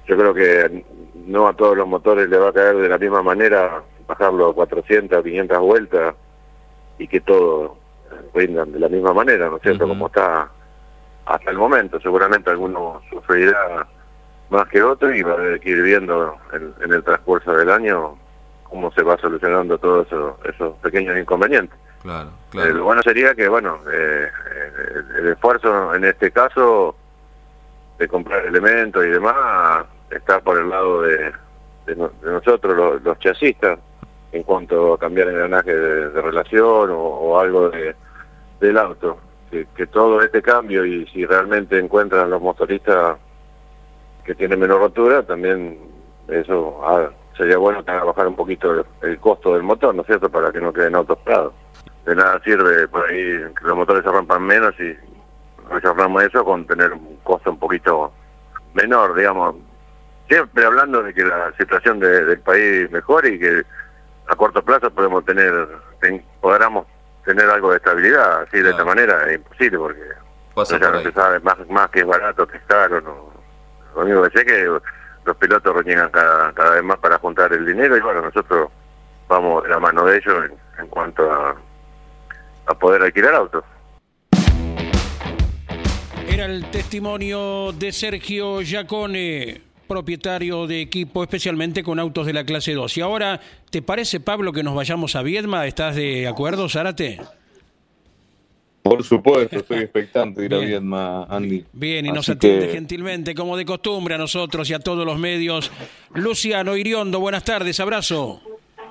yo 0.07 0.17
creo 0.17 0.33
que 0.33 0.85
no 1.25 1.47
a 1.47 1.53
todos 1.53 1.77
los 1.77 1.87
motores 1.87 2.29
le 2.29 2.37
va 2.37 2.49
a 2.49 2.53
caer 2.53 2.77
de 2.77 2.89
la 2.89 2.97
misma 2.97 3.21
manera 3.21 3.83
bajarlo 4.07 4.49
a 4.49 4.53
400, 4.53 5.23
500 5.23 5.59
vueltas 5.59 6.15
y 6.97 7.07
que 7.07 7.21
todo 7.21 7.77
rindan 8.33 8.71
de 8.71 8.79
la 8.79 8.89
misma 8.89 9.13
manera, 9.13 9.49
¿no 9.49 9.57
es 9.57 9.61
cierto? 9.61 9.87
Como 9.87 10.07
está 10.07 10.49
hasta 11.25 11.51
el 11.51 11.57
momento. 11.57 11.99
Seguramente 11.99 12.49
alguno 12.49 13.01
sufrirá 13.09 13.87
más 14.51 14.67
que 14.67 14.83
otro 14.83 15.15
y 15.15 15.23
va 15.23 15.31
a 15.31 15.35
haber 15.35 15.59
que 15.61 15.69
ir 15.69 15.81
viendo 15.81 16.35
en, 16.51 16.93
el 16.93 17.03
transcurso 17.03 17.53
del 17.53 17.71
año 17.71 18.17
cómo 18.63 18.91
se 18.91 19.01
va 19.01 19.17
solucionando 19.17 19.77
todos 19.77 20.07
eso, 20.07 20.37
esos 20.43 20.77
pequeños 20.77 21.17
inconvenientes. 21.17 21.77
Claro, 22.01 22.29
claro. 22.49 22.69
Eh, 22.69 22.73
lo 22.73 22.83
bueno 22.83 23.01
sería 23.01 23.33
que, 23.33 23.47
bueno, 23.47 23.79
eh, 23.91 24.27
el, 25.17 25.27
esfuerzo 25.29 25.95
en 25.95 26.03
este 26.03 26.31
caso 26.31 26.95
de 27.97 28.07
comprar 28.07 28.45
elementos 28.45 29.05
y 29.05 29.09
demás 29.09 29.85
está 30.09 30.39
por 30.41 30.57
el 30.59 30.69
lado 30.69 31.01
de, 31.03 31.33
nosotros, 32.23 33.01
los, 33.03 33.19
chasistas, 33.19 33.79
en 34.31 34.43
cuanto 34.43 34.93
a 34.93 34.99
cambiar 34.99 35.29
engranaje 35.29 35.73
de, 35.73 36.09
de 36.09 36.21
relación 36.21 36.89
o, 36.91 37.39
algo 37.39 37.69
de, 37.69 37.95
del 38.59 38.77
auto. 38.77 39.17
Que, 39.49 39.87
todo 39.87 40.21
este 40.21 40.41
cambio 40.41 40.85
y 40.85 41.05
si 41.07 41.25
realmente 41.25 41.77
encuentran 41.77 42.29
los 42.29 42.41
motoristas 42.41 43.17
que 44.23 44.35
tienen 44.35 44.59
menor 44.59 44.79
rotura, 44.79 45.23
también 45.23 45.79
eso 46.27 46.79
ah, 46.83 47.09
sería 47.37 47.57
bueno 47.57 47.83
que 47.83 47.91
bajar 47.91 48.27
un 48.27 48.35
poquito 48.35 48.85
el, 49.01 49.19
costo 49.19 49.53
del 49.53 49.63
motor, 49.63 49.93
¿no 49.95 50.01
es 50.01 50.07
cierto?, 50.07 50.29
para 50.29 50.51
que 50.51 50.61
no 50.61 50.73
queden 50.73 50.95
autos 50.95 51.17
parados. 51.19 51.53
De 52.05 52.15
nada 52.15 52.41
sirve 52.43 52.87
por 52.87 53.07
ahí 53.07 53.15
que 53.15 53.63
los 53.63 53.77
motores 53.77 54.03
se 54.03 54.11
rompan 54.11 54.43
menos 54.43 54.73
y 54.79 54.95
rechazamos 55.69 56.23
eso 56.23 56.43
con 56.43 56.65
tener 56.65 56.91
un 56.93 57.17
costo 57.23 57.51
un 57.51 57.59
poquito 57.59 58.11
menor, 58.73 59.15
digamos. 59.15 59.55
Siempre 60.27 60.65
hablando 60.65 61.03
de 61.03 61.13
que 61.13 61.23
la 61.23 61.51
situación 61.57 61.99
del 61.99 62.39
país 62.39 62.89
mejore 62.89 63.29
y 63.33 63.39
que 63.39 63.63
a 64.27 64.35
corto 64.35 64.63
plazo 64.63 64.89
podemos 64.89 65.25
tener, 65.25 65.67
podamos 66.39 66.87
tener 67.25 67.49
algo 67.49 67.71
de 67.71 67.77
estabilidad, 67.77 68.43
así 68.43 68.61
de 68.61 68.69
esta 68.71 68.85
manera 68.85 69.25
es 69.27 69.35
imposible 69.35 69.77
porque 69.77 70.79
ya 70.79 70.91
no 70.91 71.01
se 71.01 71.11
sabe 71.11 71.39
más, 71.41 71.57
más 71.69 71.89
que 71.89 71.99
es 71.99 72.05
barato 72.05 72.47
que 72.47 72.57
es 72.57 72.63
caro, 72.63 73.01
no. 73.01 73.30
Lo 73.95 74.01
único 74.01 74.23
que 74.23 74.39
sé 74.39 74.45
que 74.45 74.65
los 75.25 75.37
pilotos 75.37 75.75
reniegan 75.75 76.09
cada, 76.09 76.51
cada 76.53 76.71
vez 76.71 76.83
más 76.83 76.97
para 76.99 77.17
juntar 77.19 77.53
el 77.53 77.65
dinero 77.65 77.95
y 77.95 78.01
bueno, 78.01 78.21
nosotros 78.21 78.69
vamos 79.27 79.63
de 79.63 79.69
la 79.69 79.79
mano 79.79 80.05
de 80.05 80.17
ellos 80.17 80.49
en, 80.79 80.87
cuanto 80.87 81.31
a, 81.31 81.55
a 82.67 82.73
poder 82.75 83.03
alquilar 83.03 83.35
autos. 83.35 83.63
Era 86.27 86.45
el 86.45 86.69
testimonio 86.71 87.71
de 87.73 87.91
Sergio 87.91 88.61
Giacone 88.61 89.71
propietario 89.91 90.67
de 90.67 90.79
equipo, 90.79 91.21
especialmente 91.21 91.83
con 91.83 91.99
autos 91.99 92.25
de 92.25 92.31
la 92.31 92.45
clase 92.45 92.73
2. 92.73 92.95
Y 92.97 93.01
ahora, 93.01 93.41
¿te 93.71 93.81
parece, 93.81 94.21
Pablo, 94.21 94.53
que 94.53 94.63
nos 94.63 94.73
vayamos 94.73 95.17
a 95.17 95.21
Viedma? 95.21 95.67
¿Estás 95.67 95.97
de 95.97 96.29
acuerdo, 96.29 96.69
Zárate? 96.69 97.19
Por 98.81 99.03
supuesto, 99.03 99.57
estoy 99.57 99.79
expectante 99.83 100.41
de 100.41 100.45
ir 100.47 100.55
a 100.55 100.57
Viedma, 100.59 101.23
Andy. 101.25 101.65
Bien, 101.73 102.05
y 102.05 102.11
nos 102.11 102.29
atiende 102.29 102.69
gentilmente, 102.69 103.35
como 103.35 103.55
de 103.55 103.65
costumbre, 103.65 104.15
a 104.15 104.17
nosotros 104.17 104.69
y 104.69 104.73
a 104.73 104.79
todos 104.79 105.05
los 105.05 105.19
medios. 105.19 105.71
Luciano 106.15 106.75
Iriondo, 106.75 107.19
buenas 107.19 107.43
tardes, 107.43 107.79
abrazo. 107.79 108.41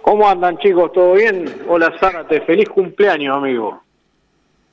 ¿Cómo 0.03 0.29
andan, 0.29 0.59
chicos? 0.59 0.92
¿Todo 0.92 1.14
bien? 1.14 1.44
Hola, 1.68 1.92
Zárate, 1.98 2.40
feliz 2.42 2.68
cumpleaños, 2.68 3.37
amigo. 3.37 3.83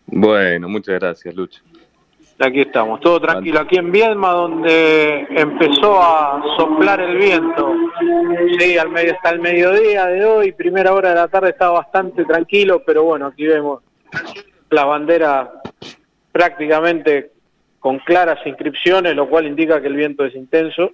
Bueno, 0.05 0.69
muchas 0.69 0.99
gracias, 0.99 1.35
Lucha. 1.35 1.61
Aquí 2.39 2.61
estamos, 2.61 3.01
todo 3.01 3.19
tranquilo. 3.19 3.59
Aquí 3.59 3.77
en 3.77 3.91
Viedma, 3.91 4.29
donde 4.29 5.25
empezó 5.31 5.99
a 5.99 6.41
soplar 6.55 7.01
el 7.01 7.17
viento. 7.17 7.73
Sí, 8.59 8.77
al 8.77 8.89
medio, 8.89 9.13
hasta 9.13 9.31
el 9.31 9.39
mediodía 9.39 10.05
de 10.05 10.23
hoy, 10.23 10.51
primera 10.51 10.93
hora 10.93 11.09
de 11.09 11.15
la 11.15 11.27
tarde 11.27 11.49
estaba 11.49 11.79
bastante 11.79 12.25
tranquilo, 12.25 12.83
pero 12.85 13.03
bueno, 13.03 13.25
aquí 13.25 13.45
vemos 13.45 13.81
la 14.69 14.85
bandera 14.85 15.51
prácticamente 16.31 17.31
con 17.79 17.99
claras 17.99 18.39
inscripciones, 18.45 19.15
lo 19.15 19.29
cual 19.29 19.47
indica 19.47 19.81
que 19.81 19.87
el 19.87 19.95
viento 19.95 20.25
es 20.25 20.35
intenso. 20.35 20.91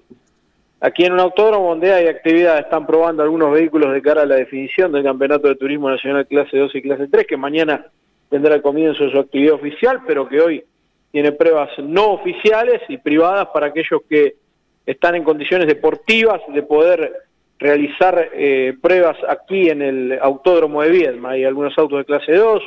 Aquí 0.80 1.06
en 1.06 1.14
un 1.14 1.20
autódromo 1.20 1.70
donde 1.70 1.94
hay 1.94 2.08
actividad, 2.08 2.60
están 2.60 2.86
probando 2.86 3.24
algunos 3.24 3.52
vehículos 3.52 3.94
de 3.94 4.02
cara 4.02 4.24
a 4.24 4.26
la 4.26 4.36
definición 4.36 4.92
del 4.92 5.04
Campeonato 5.04 5.48
de 5.48 5.56
Turismo 5.56 5.90
Nacional 5.90 6.28
Clase 6.28 6.58
2 6.58 6.76
y 6.76 6.82
Clase 6.82 7.08
3, 7.08 7.26
que 7.26 7.38
mañana 7.38 7.86
tendrá 8.30 8.62
comienzo 8.62 9.06
de 9.06 9.12
su 9.12 9.20
actividad 9.20 9.56
oficial, 9.56 10.02
pero 10.06 10.28
que 10.28 10.42
hoy 10.42 10.64
tiene 11.12 11.32
pruebas 11.32 11.70
no 11.80 12.12
oficiales 12.12 12.82
y 12.90 12.98
privadas 12.98 13.48
para 13.54 13.68
aquellos 13.68 14.02
que 14.10 14.36
están 14.86 15.16
en 15.16 15.24
condiciones 15.24 15.68
deportivas 15.68 16.42
de 16.54 16.64
poder 16.64 17.14
realizar 17.60 18.30
eh, 18.34 18.76
pruebas 18.82 19.18
aquí 19.30 19.70
en 19.70 19.82
el 19.82 20.20
autódromo 20.22 20.82
de 20.82 20.90
Viedma. 20.90 21.32
Hay 21.32 21.46
algunos 21.46 21.78
autos 21.78 22.00
de 22.00 22.06
clase 22.06 22.34
2, 22.34 22.62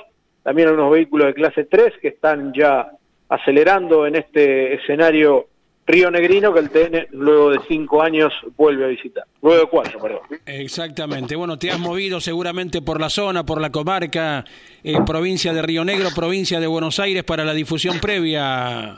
también 0.46 0.68
algunos 0.68 0.92
vehículos 0.92 1.26
de 1.26 1.34
clase 1.34 1.64
3 1.64 1.94
que 2.00 2.06
están 2.06 2.52
ya 2.54 2.92
acelerando 3.28 4.06
en 4.06 4.14
este 4.14 4.74
escenario 4.74 5.48
Río 5.84 6.08
Negrino 6.08 6.54
que 6.54 6.60
el 6.60 6.70
TN 6.70 7.08
luego 7.10 7.50
de 7.50 7.58
cinco 7.66 8.00
años 8.00 8.32
vuelve 8.56 8.84
a 8.84 8.86
visitar. 8.86 9.24
Luego 9.42 9.60
de 9.62 9.66
cuatro, 9.66 9.98
perdón. 9.98 10.20
Exactamente. 10.46 11.34
Bueno, 11.34 11.58
te 11.58 11.72
has 11.72 11.80
movido 11.80 12.20
seguramente 12.20 12.80
por 12.80 13.00
la 13.00 13.10
zona, 13.10 13.44
por 13.44 13.60
la 13.60 13.70
comarca, 13.70 14.44
eh, 14.84 14.94
provincia 15.04 15.52
de 15.52 15.62
Río 15.62 15.84
Negro, 15.84 16.10
provincia 16.14 16.60
de 16.60 16.68
Buenos 16.68 17.00
Aires 17.00 17.24
para 17.24 17.44
la 17.44 17.52
difusión 17.52 17.98
previa, 17.98 18.94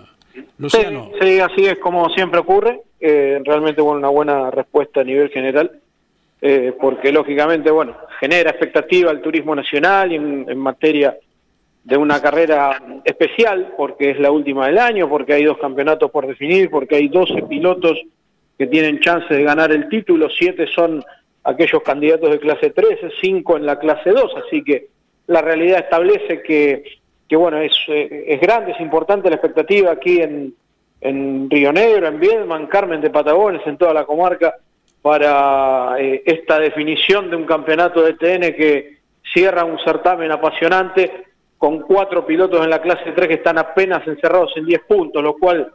Luciano. 0.58 1.12
Sí, 1.18 1.40
así 1.40 1.64
es 1.64 1.78
como 1.78 2.10
siempre 2.10 2.40
ocurre. 2.40 2.82
Eh, 3.00 3.40
realmente, 3.42 3.80
bueno, 3.80 4.00
una 4.00 4.10
buena 4.10 4.50
respuesta 4.50 5.00
a 5.00 5.04
nivel 5.04 5.30
general. 5.30 5.80
Eh, 6.42 6.74
porque 6.78 7.10
lógicamente, 7.10 7.70
bueno, 7.70 7.96
genera 8.20 8.50
expectativa 8.50 9.10
el 9.10 9.22
turismo 9.22 9.56
nacional 9.56 10.12
y 10.12 10.16
en 10.16 10.58
materia 10.58 11.16
de 11.88 11.96
una 11.96 12.20
carrera 12.20 12.82
especial, 13.02 13.72
porque 13.74 14.10
es 14.10 14.20
la 14.20 14.30
última 14.30 14.66
del 14.66 14.76
año, 14.76 15.08
porque 15.08 15.32
hay 15.32 15.44
dos 15.44 15.56
campeonatos 15.56 16.10
por 16.10 16.26
definir, 16.26 16.68
porque 16.68 16.96
hay 16.96 17.08
12 17.08 17.44
pilotos 17.44 17.98
que 18.58 18.66
tienen 18.66 19.00
chance 19.00 19.32
de 19.32 19.42
ganar 19.42 19.72
el 19.72 19.88
título, 19.88 20.28
siete 20.28 20.66
son 20.66 21.02
aquellos 21.44 21.82
candidatos 21.82 22.30
de 22.30 22.40
clase 22.40 22.70
3, 22.70 22.98
cinco 23.22 23.56
en 23.56 23.64
la 23.64 23.78
clase 23.78 24.10
2, 24.10 24.34
así 24.36 24.62
que 24.62 24.88
la 25.28 25.40
realidad 25.40 25.78
establece 25.78 26.42
que, 26.42 26.84
que 27.26 27.36
bueno, 27.36 27.56
es, 27.56 27.72
eh, 27.88 28.26
es 28.28 28.38
grande, 28.38 28.72
es 28.72 28.80
importante 28.80 29.30
la 29.30 29.36
expectativa 29.36 29.90
aquí 29.90 30.20
en, 30.20 30.52
en 31.00 31.48
Río 31.48 31.72
Negro, 31.72 32.06
en 32.06 32.20
Viedma, 32.20 32.58
en 32.58 32.66
Carmen 32.66 33.00
de 33.00 33.08
Patagones, 33.08 33.66
en 33.66 33.78
toda 33.78 33.94
la 33.94 34.04
comarca, 34.04 34.56
para 35.00 35.96
eh, 35.98 36.22
esta 36.26 36.58
definición 36.58 37.30
de 37.30 37.36
un 37.36 37.46
campeonato 37.46 38.02
de 38.02 38.12
TN 38.12 38.54
que 38.54 38.98
cierra 39.32 39.64
un 39.64 39.78
certamen 39.78 40.30
apasionante 40.30 41.27
con 41.58 41.80
cuatro 41.80 42.24
pilotos 42.24 42.62
en 42.62 42.70
la 42.70 42.80
clase 42.80 43.12
3 43.14 43.28
que 43.28 43.34
están 43.34 43.58
apenas 43.58 44.06
encerrados 44.06 44.52
en 44.56 44.64
10 44.64 44.82
puntos, 44.88 45.22
lo 45.22 45.34
cual 45.34 45.72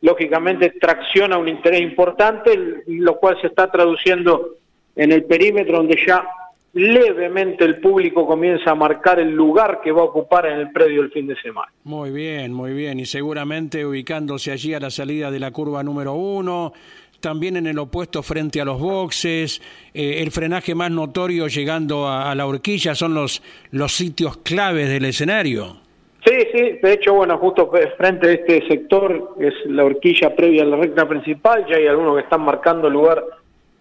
lógicamente 0.00 0.74
tracciona 0.80 1.36
un 1.38 1.48
interés 1.48 1.82
importante, 1.82 2.82
lo 2.86 3.16
cual 3.16 3.38
se 3.40 3.48
está 3.48 3.70
traduciendo 3.70 4.56
en 4.94 5.12
el 5.12 5.24
perímetro 5.24 5.76
donde 5.76 5.98
ya 6.06 6.26
levemente 6.72 7.64
el 7.64 7.80
público 7.80 8.26
comienza 8.26 8.72
a 8.72 8.74
marcar 8.74 9.18
el 9.18 9.30
lugar 9.30 9.80
que 9.82 9.92
va 9.92 10.02
a 10.02 10.04
ocupar 10.04 10.44
en 10.44 10.58
el 10.58 10.72
predio 10.72 11.00
el 11.00 11.10
fin 11.10 11.26
de 11.26 11.34
semana. 11.40 11.72
Muy 11.84 12.10
bien, 12.10 12.52
muy 12.52 12.74
bien, 12.74 13.00
y 13.00 13.06
seguramente 13.06 13.86
ubicándose 13.86 14.52
allí 14.52 14.74
a 14.74 14.80
la 14.80 14.90
salida 14.90 15.30
de 15.30 15.40
la 15.40 15.50
curva 15.52 15.82
número 15.82 16.12
uno, 16.12 16.74
también 17.20 17.56
en 17.56 17.66
el 17.66 17.78
opuesto 17.78 18.22
frente 18.22 18.60
a 18.60 18.64
los 18.64 18.80
boxes, 18.80 19.60
eh, 19.94 20.22
el 20.22 20.30
frenaje 20.30 20.74
más 20.74 20.90
notorio 20.90 21.48
llegando 21.48 22.08
a, 22.08 22.34
la 22.34 22.46
horquilla 22.46 22.94
son 22.94 23.14
los, 23.14 23.42
los 23.70 23.92
sitios 23.92 24.38
claves 24.38 24.88
del 24.88 25.04
escenario. 25.04 25.78
Sí, 26.24 26.34
sí, 26.52 26.78
de 26.82 26.92
hecho, 26.92 27.14
bueno, 27.14 27.38
justo 27.38 27.70
frente 27.96 28.28
a 28.28 28.32
este 28.32 28.66
sector, 28.66 29.36
es 29.38 29.54
la 29.66 29.84
horquilla 29.84 30.34
previa 30.34 30.62
a 30.62 30.66
la 30.66 30.76
recta 30.76 31.08
principal, 31.08 31.64
ya 31.68 31.76
hay 31.76 31.86
algunos 31.86 32.16
que 32.16 32.22
están 32.22 32.42
marcando 32.42 32.88
el 32.88 32.94
lugar 32.94 33.24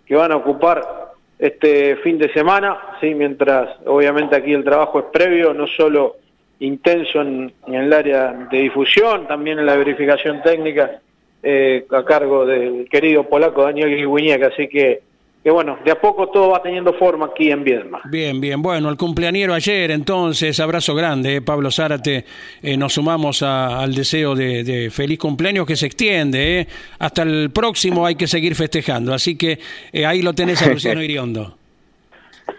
que 0.06 0.16
van 0.16 0.32
a 0.32 0.36
ocupar 0.36 0.84
este 1.40 1.96
fin 1.98 2.20
de 2.20 2.32
semana, 2.34 2.78
sí, 3.02 3.16
mientras 3.16 3.70
obviamente 3.86 4.36
aquí 4.36 4.54
el 4.54 4.64
trabajo 4.64 5.00
es 5.00 5.06
previo, 5.12 5.54
no 5.54 5.66
solo 5.68 6.18
intenso 6.60 7.22
en, 7.22 7.52
en 7.68 7.74
el 7.74 7.92
área 7.92 8.32
de 8.50 8.60
difusión, 8.60 9.28
también 9.28 9.60
en 9.60 9.66
la 9.66 9.76
verificación 9.76 10.42
técnica 10.44 11.02
eh, 11.48 11.86
a 11.92 12.04
cargo 12.04 12.44
del 12.44 12.90
querido 12.90 13.30
polaco 13.30 13.62
Daniel 13.62 13.92
Grigüiñek, 13.92 14.42
así 14.42 14.68
que, 14.68 15.02
que 15.44 15.52
bueno, 15.52 15.78
de 15.86 15.92
a 15.92 16.02
poco 16.02 16.30
todo 16.30 16.50
va 16.50 16.64
teniendo 16.64 16.92
forma 16.94 17.28
aquí 17.28 17.52
en 17.52 17.64
Viedma. 17.64 18.02
Bien, 18.06 18.42
bien, 18.42 18.64
bueno, 18.64 18.90
el 18.90 18.98
cumpleañero 18.98 19.54
ayer, 19.54 19.92
entonces, 19.92 20.60
abrazo 20.60 20.96
grande, 20.96 21.36
eh, 21.36 21.42
Pablo 21.42 21.70
Zárate, 21.70 22.26
eh, 22.64 22.78
nos 22.78 22.94
sumamos 22.94 23.44
al 23.44 23.94
deseo 23.94 24.34
de, 24.34 24.90
feliz 24.92 25.20
cumpleaños 25.20 25.68
que 25.68 25.76
se 25.76 25.86
extiende, 25.86 26.68
hasta 26.98 27.22
el 27.22 27.52
próximo 27.52 28.08
hay 28.08 28.16
que 28.16 28.26
seguir 28.26 28.56
festejando, 28.56 29.14
así 29.14 29.38
que 29.38 29.60
ahí 30.04 30.24
lo 30.24 30.34
tenés 30.34 30.64
a 30.64 30.70
Luciano 30.74 31.04
Iriondo. 31.04 31.58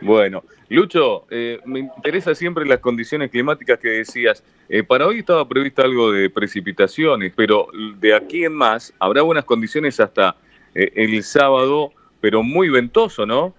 Bueno, 0.01 0.43
Lucho, 0.69 1.27
eh, 1.31 1.61
me 1.65 1.81
interesa 1.81 2.35
siempre 2.35 2.67
las 2.67 2.81
condiciones 2.81 3.31
climáticas 3.31 3.79
que 3.79 3.89
decías. 3.89 4.43
Eh, 4.69 4.83
para 4.83 5.07
hoy 5.07 5.21
estaba 5.21 5.47
previsto 5.49 5.83
algo 5.83 6.11
de 6.11 6.29
precipitaciones, 6.29 7.33
pero 7.37 7.69
de 7.99 8.15
aquí 8.15 8.45
en 8.45 8.53
más 8.53 8.93
habrá 8.99 9.23
buenas 9.23 9.45
condiciones 9.45 10.01
hasta 10.01 10.37
eh, 10.75 10.93
el 10.97 11.23
sábado, 11.23 11.93
pero 12.21 12.43
muy 12.43 12.69
ventoso, 12.69 13.25
¿no? 13.25 13.55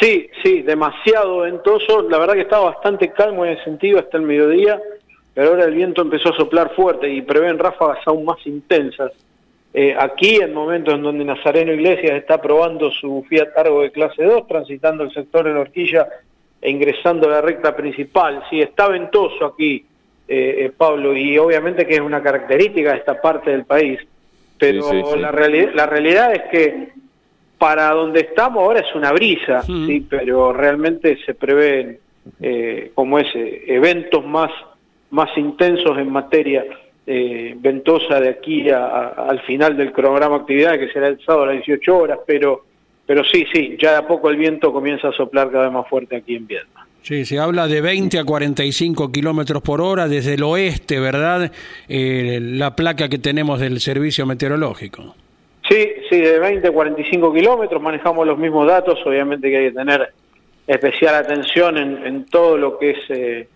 Sí, 0.00 0.28
sí, 0.42 0.62
demasiado 0.62 1.40
ventoso. 1.40 2.08
La 2.08 2.18
verdad 2.18 2.34
que 2.34 2.40
estaba 2.40 2.70
bastante 2.70 3.12
calmo 3.12 3.44
en 3.44 3.52
el 3.52 3.64
sentido 3.64 3.98
hasta 3.98 4.16
el 4.16 4.24
mediodía, 4.24 4.80
pero 5.34 5.50
ahora 5.50 5.64
el 5.66 5.74
viento 5.74 6.02
empezó 6.02 6.30
a 6.30 6.36
soplar 6.36 6.74
fuerte 6.74 7.08
y 7.08 7.22
prevén 7.22 7.58
ráfagas 7.58 7.98
aún 8.06 8.24
más 8.24 8.44
intensas. 8.46 9.12
Aquí, 9.98 10.36
en 10.36 10.54
momentos 10.54 10.94
en 10.94 11.02
donde 11.02 11.24
Nazareno 11.24 11.72
Iglesias 11.72 12.12
está 12.12 12.40
probando 12.40 12.92
su 12.92 13.24
Fiat 13.28 13.56
Argo 13.56 13.82
de 13.82 13.90
clase 13.90 14.22
2, 14.22 14.46
transitando 14.46 15.02
el 15.02 15.12
sector 15.12 15.46
la 15.46 15.60
horquilla 15.60 16.08
e 16.60 16.70
ingresando 16.70 17.26
a 17.26 17.32
la 17.32 17.40
recta 17.40 17.74
principal. 17.74 18.42
Sí, 18.48 18.60
está 18.60 18.88
ventoso 18.88 19.44
aquí, 19.44 19.84
eh, 20.26 20.54
eh, 20.58 20.72
Pablo, 20.76 21.14
y 21.14 21.36
obviamente 21.36 21.86
que 21.86 21.94
es 21.94 22.00
una 22.00 22.22
característica 22.22 22.92
de 22.92 22.98
esta 22.98 23.20
parte 23.20 23.50
del 23.50 23.64
país, 23.64 24.00
pero 24.58 25.16
La, 25.16 25.30
la 25.30 25.86
realidad 25.86 26.32
es 26.32 26.42
que 26.50 26.88
para 27.58 27.90
donde 27.90 28.20
estamos 28.20 28.62
ahora 28.62 28.80
es 28.80 28.94
una 28.94 29.12
brisa, 29.12 29.62
sí, 29.62 30.06
pero 30.08 30.52
realmente 30.52 31.18
se 31.24 31.34
prevén 31.34 31.98
eh, 32.40 32.90
como 32.94 33.18
es 33.18 33.28
eventos 33.34 34.24
más 34.24 34.50
más 35.10 35.28
intensos 35.36 35.96
en 35.98 36.10
materia 36.10 36.64
eh, 37.06 37.54
ventosa 37.58 38.20
de 38.20 38.30
aquí 38.30 38.68
al 38.70 39.40
final 39.42 39.76
del 39.76 39.92
cronograma 39.92 40.36
de 40.36 40.40
actividad, 40.42 40.78
que 40.78 40.88
será 40.90 41.08
el 41.08 41.20
sábado 41.24 41.44
a 41.44 41.46
las 41.46 41.56
18 41.56 41.96
horas, 41.96 42.18
pero, 42.26 42.64
pero 43.06 43.22
sí, 43.24 43.46
sí, 43.52 43.76
ya 43.80 43.92
de 43.92 43.96
a 43.98 44.06
poco 44.06 44.30
el 44.30 44.36
viento 44.36 44.72
comienza 44.72 45.08
a 45.08 45.12
soplar 45.12 45.50
cada 45.50 45.64
vez 45.64 45.72
más 45.72 45.88
fuerte 45.88 46.16
aquí 46.16 46.36
en 46.36 46.46
Viedma. 46.46 46.86
Sí, 47.02 47.26
se 47.26 47.38
habla 47.38 47.66
de 47.68 47.82
20 47.82 48.18
a 48.18 48.24
45 48.24 49.12
kilómetros 49.12 49.60
por 49.60 49.82
hora 49.82 50.08
desde 50.08 50.34
el 50.34 50.42
oeste, 50.42 50.98
¿verdad? 50.98 51.52
Eh, 51.86 52.38
la 52.40 52.74
placa 52.74 53.10
que 53.10 53.18
tenemos 53.18 53.60
del 53.60 53.80
servicio 53.80 54.24
meteorológico. 54.24 55.14
Sí, 55.68 55.86
sí, 56.08 56.18
de 56.18 56.38
20 56.38 56.68
a 56.68 56.72
45 56.72 57.34
kilómetros, 57.34 57.82
manejamos 57.82 58.26
los 58.26 58.38
mismos 58.38 58.66
datos, 58.66 58.98
obviamente 59.04 59.50
que 59.50 59.58
hay 59.58 59.64
que 59.66 59.72
tener 59.72 60.12
especial 60.66 61.16
atención 61.16 61.76
en, 61.76 62.06
en 62.06 62.24
todo 62.24 62.56
lo 62.56 62.78
que 62.78 62.92
es 62.92 62.98
eh, 63.10 63.48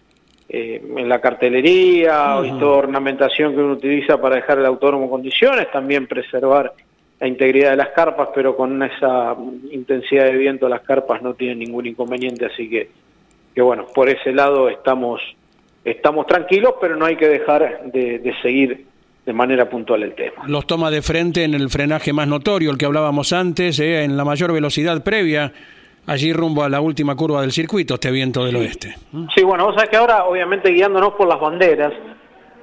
eh, 0.51 0.83
en 0.97 1.09
la 1.09 1.21
cartelería 1.21 2.41
y 2.43 2.59
toda 2.59 2.79
ornamentación 2.79 3.55
que 3.55 3.61
uno 3.61 3.75
utiliza 3.75 4.19
para 4.19 4.37
dejar 4.37 4.59
el 4.59 4.65
autónomo 4.65 5.05
en 5.05 5.11
condiciones, 5.11 5.71
también 5.71 6.07
preservar 6.07 6.73
la 7.21 7.29
integridad 7.29 7.71
de 7.71 7.77
las 7.77 7.89
carpas, 7.91 8.31
pero 8.35 8.57
con 8.57 8.83
esa 8.83 9.37
intensidad 9.71 10.25
de 10.25 10.33
viento 10.39 10.67
las 10.69 10.81
carpas 10.81 11.21
no 11.21 11.35
tienen 11.35 11.59
ningún 11.59 11.87
inconveniente, 11.87 12.47
así 12.47 12.69
que, 12.71 12.89
que 13.55 13.61
bueno, 13.61 13.87
por 13.95 14.09
ese 14.09 14.33
lado 14.33 14.71
estamos, 14.71 15.21
estamos 15.85 16.27
tranquilos, 16.27 16.75
pero 16.81 16.97
no 16.97 17.05
hay 17.05 17.17
que 17.17 17.29
dejar 17.29 17.83
de, 17.93 18.35
seguir 18.41 18.87
de 19.27 19.33
manera 19.35 19.69
puntual 19.69 20.03
el 20.03 20.15
tema. 20.15 20.45
Los 20.47 20.67
toma 20.67 20.91
de 20.91 21.03
frente 21.03 21.45
en 21.45 21.53
el 21.53 21.69
frenaje 21.69 22.15
más 22.15 22.27
notorio, 22.27 22.71
el 22.71 22.79
que 22.79 22.87
hablábamos 22.87 23.35
antes, 23.35 23.81
eh, 23.81 24.05
en 24.05 24.17
la 24.17 24.25
mayor 24.25 24.53
velocidad 24.53 25.03
previa 25.03 25.53
allí 26.09 26.33
rumbo 26.33 26.65
a 26.65 26.69
la 26.69 26.81
última 26.81 27.15
curva 27.15 27.43
del 27.43 27.53
circuito, 27.53 27.95
este 27.95 28.11
viento 28.11 28.45
del 28.45 28.57
oeste. 28.57 28.97
Sí, 29.35 29.45
bueno, 29.45 29.67
vos 29.67 29.75
sabés 29.75 29.91
que 29.91 29.97
ahora, 29.97 30.25
obviamente 30.25 30.73
guiándonos 30.73 31.13
por 31.13 31.29
las 31.29 31.39
banderas, 31.39 31.93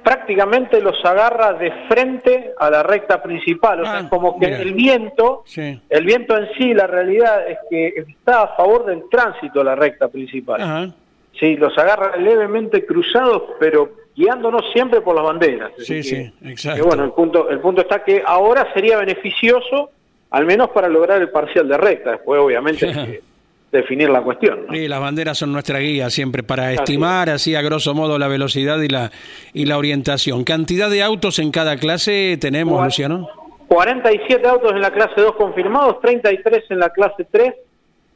prácticamente 0.02 0.80
los 0.80 1.02
agarra 1.04 1.52
de 1.54 1.72
frente 1.88 2.52
a 2.58 2.70
la 2.70 2.82
recta 2.82 3.22
principal, 3.22 3.80
o 3.80 3.84
sea, 3.84 3.98
ah, 3.98 4.08
como 4.08 4.38
que 4.38 4.46
el 4.46 4.74
viento, 4.74 5.44
el 5.56 6.04
viento 6.04 6.36
en 6.36 6.48
sí, 6.56 6.74
la 6.74 6.86
realidad 6.86 7.48
es 7.48 7.58
que 7.70 8.04
está 8.08 8.42
a 8.42 8.56
favor 8.56 8.86
del 8.86 9.08
tránsito 9.10 9.60
a 9.60 9.64
la 9.64 9.74
recta 9.74 10.08
principal. 10.08 10.94
Sí, 11.38 11.56
los 11.56 11.76
agarra 11.76 12.16
levemente 12.16 12.86
cruzados, 12.86 13.42
pero 13.60 13.90
guiándonos 14.14 14.62
siempre 14.72 15.00
por 15.00 15.14
las 15.14 15.24
banderas. 15.24 15.72
Sí, 15.78 16.02
sí, 16.02 16.32
exacto. 16.44 16.86
bueno, 16.86 17.04
el 17.04 17.10
punto, 17.10 17.50
el 17.50 17.60
punto 17.60 17.82
está 17.82 18.02
que 18.02 18.22
ahora 18.24 18.72
sería 18.72 18.96
beneficioso, 18.96 19.90
al 20.30 20.46
menos 20.46 20.70
para 20.70 20.88
lograr 20.88 21.20
el 21.20 21.30
parcial 21.30 21.68
de 21.68 21.76
recta. 21.76 22.12
Después, 22.12 22.40
obviamente, 22.40 22.86
definir 23.76 24.10
la 24.10 24.22
cuestión. 24.22 24.66
Sí, 24.72 24.88
las 24.88 25.00
banderas 25.00 25.38
son 25.38 25.52
nuestra 25.52 25.78
guía 25.78 26.10
siempre 26.10 26.42
para 26.42 26.72
estimar 26.72 27.30
así 27.30 27.54
a 27.54 27.62
grosso 27.62 27.94
modo 27.94 28.18
la 28.18 28.28
velocidad 28.28 28.80
y 28.80 28.88
la 28.88 29.10
y 29.52 29.66
la 29.66 29.78
orientación. 29.78 30.44
¿Cantidad 30.44 30.90
de 30.90 31.02
autos 31.02 31.38
en 31.38 31.50
cada 31.50 31.76
clase 31.76 32.36
tenemos, 32.40 32.82
Luciano? 32.82 33.28
47 33.68 34.46
autos 34.46 34.72
en 34.72 34.80
la 34.80 34.90
clase 34.90 35.20
2 35.20 35.34
confirmados, 35.34 36.00
33 36.00 36.64
en 36.70 36.78
la 36.78 36.90
clase 36.90 37.26
3, 37.30 37.54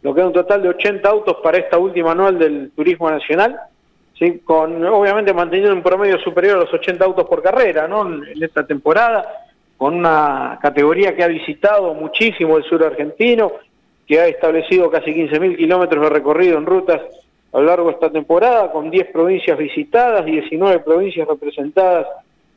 lo 0.03 0.14
que 0.14 0.20
es 0.20 0.27
un 0.27 0.33
total 0.33 0.62
de 0.62 0.68
80 0.68 1.09
autos 1.09 1.37
para 1.42 1.59
esta 1.59 1.79
última 1.79 2.12
anual 2.12 2.38
del 2.38 2.70
Turismo 2.75 3.11
Nacional, 3.11 3.59
¿sí? 4.18 4.40
con 4.44 4.85
obviamente 4.87 5.33
manteniendo 5.35 5.75
un 5.75 5.83
promedio 5.83 6.18
superior 6.20 6.57
a 6.57 6.61
los 6.61 6.73
80 6.73 7.05
autos 7.05 7.27
por 7.27 7.42
carrera 7.42 7.88
¿no? 7.88 8.07
en 8.07 8.42
esta 8.42 8.64
temporada, 8.66 9.27
con 9.77 9.94
una 9.94 10.59
categoría 10.62 11.16
que 11.16 11.25
ha 11.25 11.29
visitado 11.29 11.94
muchísimo 11.94 12.57
el 12.57 12.64
sur 12.64 12.85
argentino, 12.85 13.53
que 14.11 14.18
ha 14.18 14.27
establecido 14.27 14.90
casi 14.90 15.12
15.000 15.12 15.57
kilómetros 15.57 16.03
de 16.03 16.11
recorrido 16.11 16.59
en 16.59 16.66
rutas 16.66 17.01
a 17.53 17.61
lo 17.61 17.66
largo 17.66 17.87
de 17.87 17.92
esta 17.92 18.11
temporada, 18.11 18.73
con 18.73 18.90
10 18.90 19.07
provincias 19.12 19.57
visitadas 19.57 20.27
y 20.27 20.33
19 20.33 20.81
provincias 20.81 21.29
representadas 21.29 22.09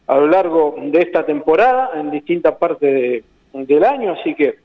a 0.07 0.17
lo 0.17 0.25
largo 0.25 0.75
de 0.81 0.99
esta 0.99 1.23
temporada 1.23 1.91
en 1.93 2.09
distintas 2.09 2.55
partes 2.55 3.23
del 3.53 3.83
año, 3.83 4.15
así 4.19 4.33
que 4.33 4.55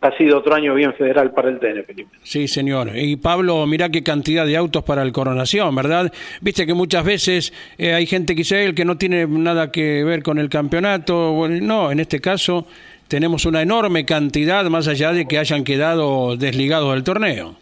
ha 0.00 0.10
sido 0.16 0.38
otro 0.38 0.56
año 0.56 0.74
bien 0.74 0.92
federal 0.94 1.30
para 1.30 1.50
el 1.50 1.60
TN, 1.60 1.84
Felipe. 1.84 2.18
Sí, 2.24 2.48
señor. 2.48 2.90
Y 2.96 3.14
Pablo, 3.14 3.64
mira 3.68 3.88
qué 3.88 4.02
cantidad 4.02 4.44
de 4.44 4.56
autos 4.56 4.82
para 4.82 5.02
el 5.02 5.12
coronación, 5.12 5.72
¿verdad? 5.72 6.12
Viste 6.40 6.66
que 6.66 6.74
muchas 6.74 7.04
veces 7.04 7.52
eh, 7.78 7.94
hay 7.94 8.06
gente 8.06 8.34
dice 8.34 8.64
el 8.64 8.74
que 8.74 8.84
no 8.84 8.98
tiene 8.98 9.24
nada 9.28 9.70
que 9.70 10.02
ver 10.02 10.24
con 10.24 10.40
el 10.40 10.48
campeonato. 10.48 11.46
no, 11.48 11.92
en 11.92 12.00
este 12.00 12.20
caso 12.20 12.66
tenemos 13.08 13.44
una 13.44 13.62
enorme 13.62 14.04
cantidad 14.04 14.64
más 14.66 14.88
allá 14.88 15.12
de 15.12 15.26
que 15.26 15.38
hayan 15.38 15.64
quedado 15.64 16.36
desligados 16.36 16.92
del 16.94 17.04
torneo. 17.04 17.56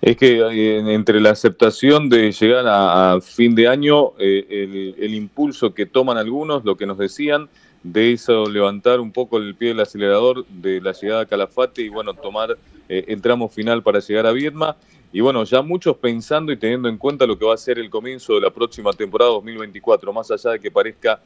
Es 0.00 0.16
que 0.16 0.38
eh, 0.38 0.92
entre 0.92 1.20
la 1.20 1.30
aceptación 1.30 2.08
de 2.08 2.30
llegar 2.30 2.64
a, 2.68 3.18
fin 3.22 3.54
de 3.54 3.68
año, 3.68 4.12
eh, 4.18 4.94
el, 4.98 5.14
impulso 5.14 5.72
que 5.72 5.86
toman 5.86 6.18
algunos, 6.18 6.64
lo 6.64 6.76
que 6.76 6.84
nos 6.84 6.98
decían, 6.98 7.48
de 7.82 8.12
eso 8.12 8.46
levantar 8.46 9.00
un 9.00 9.12
poco 9.12 9.38
el 9.38 9.54
pie 9.54 9.68
del 9.68 9.80
acelerador 9.80 10.46
de 10.48 10.80
la 10.80 10.92
llegada 10.92 11.22
a 11.22 11.26
Calafate 11.26 11.82
y 11.82 11.88
bueno, 11.88 12.12
tomar 12.14 12.56
eh, 12.88 13.04
el 13.08 13.22
tramo 13.22 13.48
final 13.48 13.82
para 13.82 14.00
llegar 14.00 14.26
a 14.26 14.32
Viedma. 14.32 14.76
Y 15.12 15.20
bueno, 15.20 15.44
ya 15.44 15.62
muchos 15.62 15.96
pensando 15.96 16.50
y 16.50 16.56
teniendo 16.56 16.88
en 16.88 16.98
cuenta 16.98 17.24
lo 17.24 17.38
que 17.38 17.46
va 17.46 17.54
a 17.54 17.56
ser 17.56 17.78
el 17.78 17.88
comienzo 17.88 18.34
de 18.34 18.40
la 18.40 18.50
próxima 18.50 18.92
temporada 18.92 19.30
2024, 19.30 20.12
más 20.12 20.30
allá 20.30 20.50
de 20.50 20.60
que 20.60 20.70
parezca 20.70 21.20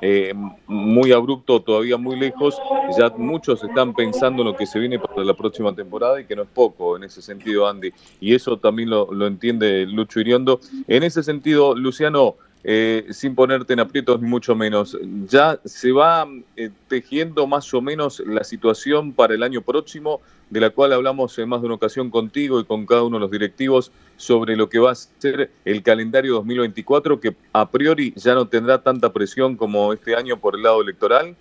eh, 0.00 0.34
muy 0.66 1.12
abrupto, 1.12 1.60
todavía 1.60 1.96
muy 1.96 2.18
lejos, 2.18 2.60
ya 2.98 3.10
muchos 3.16 3.62
están 3.62 3.94
pensando 3.94 4.42
en 4.42 4.48
lo 4.48 4.56
que 4.56 4.66
se 4.66 4.78
viene 4.78 4.98
para 4.98 5.24
la 5.24 5.34
próxima 5.34 5.74
temporada 5.74 6.20
y 6.20 6.26
que 6.26 6.36
no 6.36 6.42
es 6.42 6.48
poco 6.48 6.96
en 6.96 7.04
ese 7.04 7.22
sentido, 7.22 7.68
Andy. 7.68 7.92
Y 8.20 8.34
eso 8.34 8.58
también 8.58 8.90
lo, 8.90 9.12
lo 9.12 9.26
entiende 9.26 9.86
Lucho 9.86 10.20
Iriondo. 10.20 10.60
En 10.88 11.02
ese 11.02 11.22
sentido, 11.22 11.74
Luciano, 11.74 12.36
eh, 12.66 13.08
sin 13.10 13.34
ponerte 13.34 13.74
en 13.74 13.80
aprietos 13.80 14.22
ni 14.22 14.28
mucho 14.28 14.54
menos. 14.54 14.98
Ya 15.26 15.58
se 15.66 15.92
va 15.92 16.26
eh, 16.56 16.70
tejiendo 16.88 17.46
más 17.46 17.72
o 17.74 17.82
menos 17.82 18.20
la 18.20 18.42
situación 18.42 19.12
para 19.12 19.34
el 19.34 19.42
año 19.42 19.60
próximo, 19.60 20.22
de 20.48 20.60
la 20.60 20.70
cual 20.70 20.94
hablamos 20.94 21.38
en 21.38 21.48
más 21.50 21.60
de 21.60 21.66
una 21.66 21.74
ocasión 21.74 22.10
contigo 22.10 22.58
y 22.58 22.64
con 22.64 22.86
cada 22.86 23.02
uno 23.02 23.18
de 23.18 23.20
los 23.20 23.30
directivos 23.30 23.92
sobre 24.16 24.56
lo 24.56 24.70
que 24.70 24.78
va 24.78 24.92
a 24.92 24.94
ser 24.94 25.50
el 25.66 25.82
calendario 25.82 26.34
2024, 26.34 27.20
que 27.20 27.36
a 27.52 27.68
priori 27.68 28.14
ya 28.16 28.34
no 28.34 28.48
tendrá 28.48 28.82
tanta 28.82 29.12
presión 29.12 29.56
como 29.56 29.92
este 29.92 30.16
año 30.16 30.38
por 30.38 30.54
el 30.54 30.62
lado 30.62 30.80
electoral. 30.80 31.36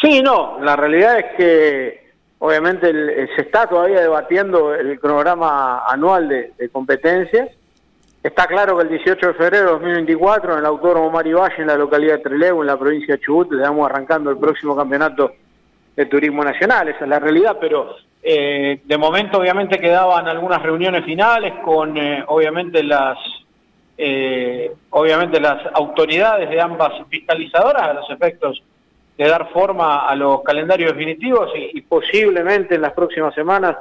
Sí, 0.00 0.20
no, 0.20 0.58
la 0.60 0.74
realidad 0.74 1.20
es 1.20 1.36
que 1.36 2.10
obviamente 2.40 2.90
se 3.36 3.42
está 3.42 3.68
todavía 3.68 4.00
debatiendo 4.00 4.74
el 4.74 4.98
cronograma 4.98 5.84
anual 5.86 6.28
de 6.28 6.68
competencias 6.70 7.50
Está 8.26 8.48
claro 8.48 8.76
que 8.76 8.82
el 8.82 8.88
18 8.88 9.24
de 9.24 9.34
febrero 9.34 9.66
de 9.66 9.72
2024, 9.74 10.54
en 10.54 10.58
el 10.58 10.66
Autódromo 10.66 11.12
Mario 11.12 11.38
Valle, 11.38 11.62
en 11.62 11.68
la 11.68 11.76
localidad 11.76 12.14
de 12.14 12.24
Trelew, 12.24 12.60
en 12.60 12.66
la 12.66 12.76
provincia 12.76 13.14
de 13.14 13.20
Chubut, 13.20 13.52
estamos 13.52 13.88
arrancando 13.88 14.30
el 14.30 14.36
próximo 14.36 14.74
campeonato 14.74 15.30
de 15.94 16.06
turismo 16.06 16.42
nacional, 16.42 16.88
esa 16.88 17.04
es 17.04 17.08
la 17.08 17.20
realidad, 17.20 17.56
pero 17.60 17.94
eh, 18.20 18.80
de 18.84 18.98
momento 18.98 19.38
obviamente 19.38 19.78
quedaban 19.78 20.26
algunas 20.26 20.60
reuniones 20.60 21.04
finales 21.04 21.52
con 21.64 21.96
eh, 21.96 22.24
obviamente 22.26 22.82
las 22.82 23.16
eh, 23.96 24.72
obviamente 24.90 25.38
las 25.38 25.64
autoridades 25.72 26.50
de 26.50 26.60
ambas 26.60 26.94
fiscalizadoras 27.08 27.82
a 27.82 27.92
los 27.92 28.10
efectos 28.10 28.60
de 29.16 29.28
dar 29.28 29.52
forma 29.52 30.04
a 30.08 30.16
los 30.16 30.42
calendarios 30.42 30.94
definitivos 30.94 31.52
y 31.54 31.80
posiblemente 31.82 32.74
en 32.74 32.82
las 32.82 32.92
próximas 32.92 33.36
semanas 33.36 33.76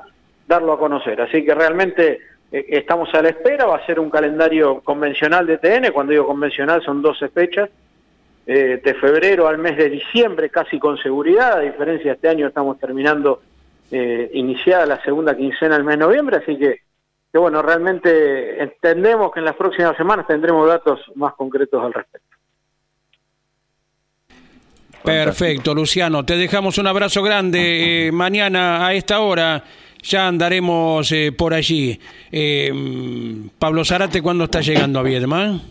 darlo 0.48 0.74
a 0.74 0.78
conocer. 0.80 1.20
Así 1.20 1.44
que 1.44 1.56
realmente 1.56 2.20
estamos 2.70 3.14
a 3.14 3.22
la 3.22 3.30
espera, 3.30 3.66
va 3.66 3.78
a 3.78 3.86
ser 3.86 4.00
un 4.00 4.10
calendario 4.10 4.82
convencional 4.82 5.46
de 5.46 5.58
TN, 5.58 5.92
cuando 5.92 6.12
digo 6.12 6.28
convencional 6.28 6.82
son 6.84 7.02
12 7.02 7.30
fechas, 7.30 7.70
eh, 8.48 8.80
de 8.84 8.94
febrero 8.94 9.48
al 9.48 9.58
mes 9.58 9.76
de 9.76 9.90
diciembre 9.90 10.50
casi 10.50 10.80
con 10.80 10.98
seguridad, 10.98 11.58
a 11.58 11.62
diferencia 11.62 12.12
de 12.12 12.16
este 12.16 12.30
año 12.30 12.48
estamos 12.48 12.80
terminando 12.80 13.42
eh, 13.92 14.30
iniciada 14.34 14.86
la 14.86 15.04
segunda 15.04 15.36
quincena 15.36 15.76
del 15.76 15.84
mes 15.84 15.98
de 15.98 16.06
noviembre, 16.06 16.38
así 16.38 16.58
que 16.58 16.82
bueno, 17.34 17.62
realmente 17.62 18.64
entendemos 18.64 19.34
que 19.34 19.40
en 19.40 19.46
las 19.46 19.56
próximas 19.56 19.98
semanas 19.98 20.26
tendremos 20.26 20.66
datos 20.70 21.02
más 21.16 21.34
concretos 21.34 21.84
al 21.84 21.94
respecto. 21.94 22.38
Perfecto, 25.04 25.76
Luciano. 25.76 26.24
Te 26.24 26.38
dejamos 26.38 26.78
un 26.78 26.88
abrazo 26.88 27.22
grande. 27.22 28.10
mañana 28.14 28.88
a 28.88 28.94
esta 28.94 29.20
hora 29.20 29.62
ya 30.06 30.28
andaremos 30.28 31.12
eh, 31.12 31.32
por 31.32 31.54
allí. 31.54 32.00
Eh, 32.32 32.72
Pablo 33.58 33.84
Zarate, 33.84 34.22
¿cuándo 34.22 34.46
está 34.46 34.62
llegando 34.62 35.00
a 35.00 35.04
Viedma? 35.04 35.62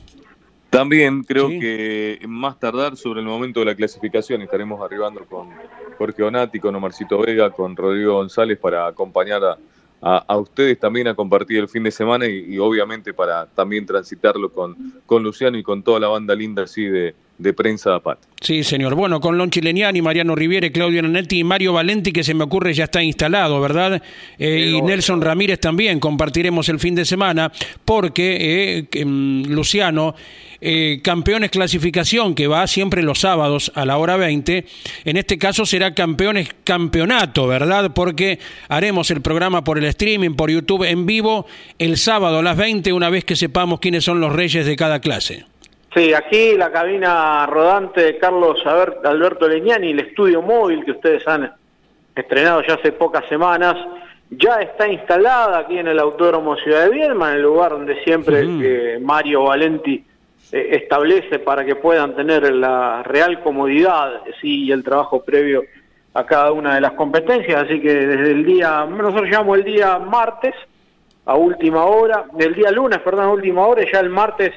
También 0.70 1.22
creo 1.22 1.48
que 1.48 2.18
más 2.26 2.58
tardar 2.58 2.96
sobre 2.96 3.20
el 3.20 3.26
momento 3.26 3.60
de 3.60 3.66
la 3.66 3.76
clasificación 3.76 4.42
estaremos 4.42 4.80
arribando 4.82 5.24
con 5.24 5.50
Jorge 5.98 6.24
Onati, 6.24 6.58
con 6.58 6.74
Omarcito 6.74 7.18
Vega, 7.18 7.50
con 7.50 7.76
Rodrigo 7.76 8.14
González 8.14 8.58
para 8.58 8.88
acompañar 8.88 9.56
a, 10.02 10.36
ustedes 10.36 10.80
también 10.80 11.06
a 11.06 11.14
compartir 11.14 11.58
el 11.58 11.68
fin 11.68 11.84
de 11.84 11.92
semana 11.92 12.26
y, 12.26 12.58
obviamente 12.58 13.14
para 13.14 13.46
también 13.46 13.86
transitarlo 13.86 14.52
con, 14.52 15.00
con 15.06 15.22
Luciano 15.22 15.56
y 15.56 15.62
con 15.62 15.84
toda 15.84 16.00
la 16.00 16.08
banda 16.08 16.34
linda 16.34 16.64
así 16.64 16.84
de, 16.84 17.14
de 17.38 17.52
prensa 17.52 17.94
APAT. 17.96 18.18
Sí, 18.40 18.62
señor. 18.62 18.94
Bueno, 18.94 19.20
con 19.20 19.38
Lon 19.38 19.50
Chileniani, 19.50 20.02
Mariano 20.02 20.34
Riviere, 20.34 20.70
Claudio 20.70 21.02
Nanetti 21.02 21.38
y 21.38 21.44
Mario 21.44 21.72
Valenti, 21.72 22.12
que 22.12 22.22
se 22.22 22.34
me 22.34 22.44
ocurre 22.44 22.74
ya 22.74 22.84
está 22.84 23.02
instalado, 23.02 23.60
¿verdad? 23.60 24.02
Eh, 24.38 24.74
y 24.76 24.82
Nelson 24.82 25.22
Ramírez 25.22 25.58
también 25.60 25.98
compartiremos 25.98 26.68
el 26.68 26.78
fin 26.78 26.94
de 26.94 27.04
semana, 27.04 27.50
porque 27.84 28.86
eh, 28.92 29.04
mm, 29.04 29.46
Luciano, 29.46 30.14
eh, 30.60 31.00
campeones 31.02 31.50
clasificación, 31.50 32.34
que 32.34 32.46
va 32.46 32.66
siempre 32.66 33.02
los 33.02 33.20
sábados 33.20 33.72
a 33.74 33.84
la 33.84 33.96
hora 33.96 34.16
20, 34.16 34.66
en 35.04 35.16
este 35.16 35.38
caso 35.38 35.66
será 35.66 35.94
campeones 35.94 36.50
campeonato, 36.64 37.46
¿verdad? 37.46 37.92
Porque 37.94 38.38
haremos 38.68 39.10
el 39.10 39.22
programa 39.22 39.64
por 39.64 39.78
el 39.78 39.84
streaming, 39.84 40.34
por 40.34 40.50
YouTube 40.50 40.84
en 40.84 41.06
vivo, 41.06 41.46
el 41.78 41.96
sábado 41.96 42.38
a 42.38 42.42
las 42.42 42.56
20, 42.56 42.92
una 42.92 43.10
vez 43.10 43.24
que 43.24 43.36
sepamos 43.36 43.80
quiénes 43.80 44.04
son 44.04 44.20
los 44.20 44.32
reyes 44.32 44.66
de 44.66 44.76
cada 44.76 45.00
clase. 45.00 45.44
Sí, 45.94 46.12
aquí 46.12 46.56
la 46.56 46.72
cabina 46.72 47.46
rodante 47.46 48.02
de 48.02 48.18
Carlos 48.18 48.58
Alberto 48.66 49.48
Leñani, 49.48 49.90
el 49.90 50.00
estudio 50.00 50.42
móvil 50.42 50.84
que 50.84 50.90
ustedes 50.90 51.26
han 51.28 51.52
estrenado 52.16 52.62
ya 52.66 52.74
hace 52.74 52.90
pocas 52.90 53.24
semanas, 53.28 53.76
ya 54.28 54.56
está 54.56 54.88
instalada 54.88 55.58
aquí 55.58 55.78
en 55.78 55.86
el 55.86 56.00
Autódromo 56.00 56.56
Ciudad 56.56 56.86
de 56.86 56.90
Viedma, 56.90 57.30
en 57.30 57.36
el 57.36 57.42
lugar 57.42 57.70
donde 57.70 58.02
siempre 58.02 58.98
Mario 58.98 59.44
Valenti 59.44 60.04
eh, 60.50 60.68
establece 60.72 61.38
para 61.38 61.64
que 61.64 61.76
puedan 61.76 62.16
tener 62.16 62.52
la 62.52 63.04
real 63.04 63.40
comodidad 63.40 64.20
sí, 64.40 64.64
y 64.64 64.72
el 64.72 64.82
trabajo 64.82 65.22
previo 65.22 65.62
a 66.12 66.26
cada 66.26 66.50
una 66.50 66.74
de 66.74 66.80
las 66.80 66.92
competencias. 66.94 67.62
Así 67.62 67.80
que 67.80 67.94
desde 67.94 68.32
el 68.32 68.44
día, 68.44 68.84
nosotros 68.84 69.30
llamamos 69.30 69.58
el 69.58 69.64
día 69.64 70.00
martes 70.00 70.54
a 71.24 71.36
última 71.36 71.84
hora, 71.84 72.24
del 72.32 72.52
día 72.52 72.72
lunes, 72.72 72.98
perdón, 72.98 73.26
a 73.26 73.30
última 73.30 73.64
hora, 73.64 73.84
y 73.84 73.92
ya 73.92 74.00
el 74.00 74.10
martes 74.10 74.52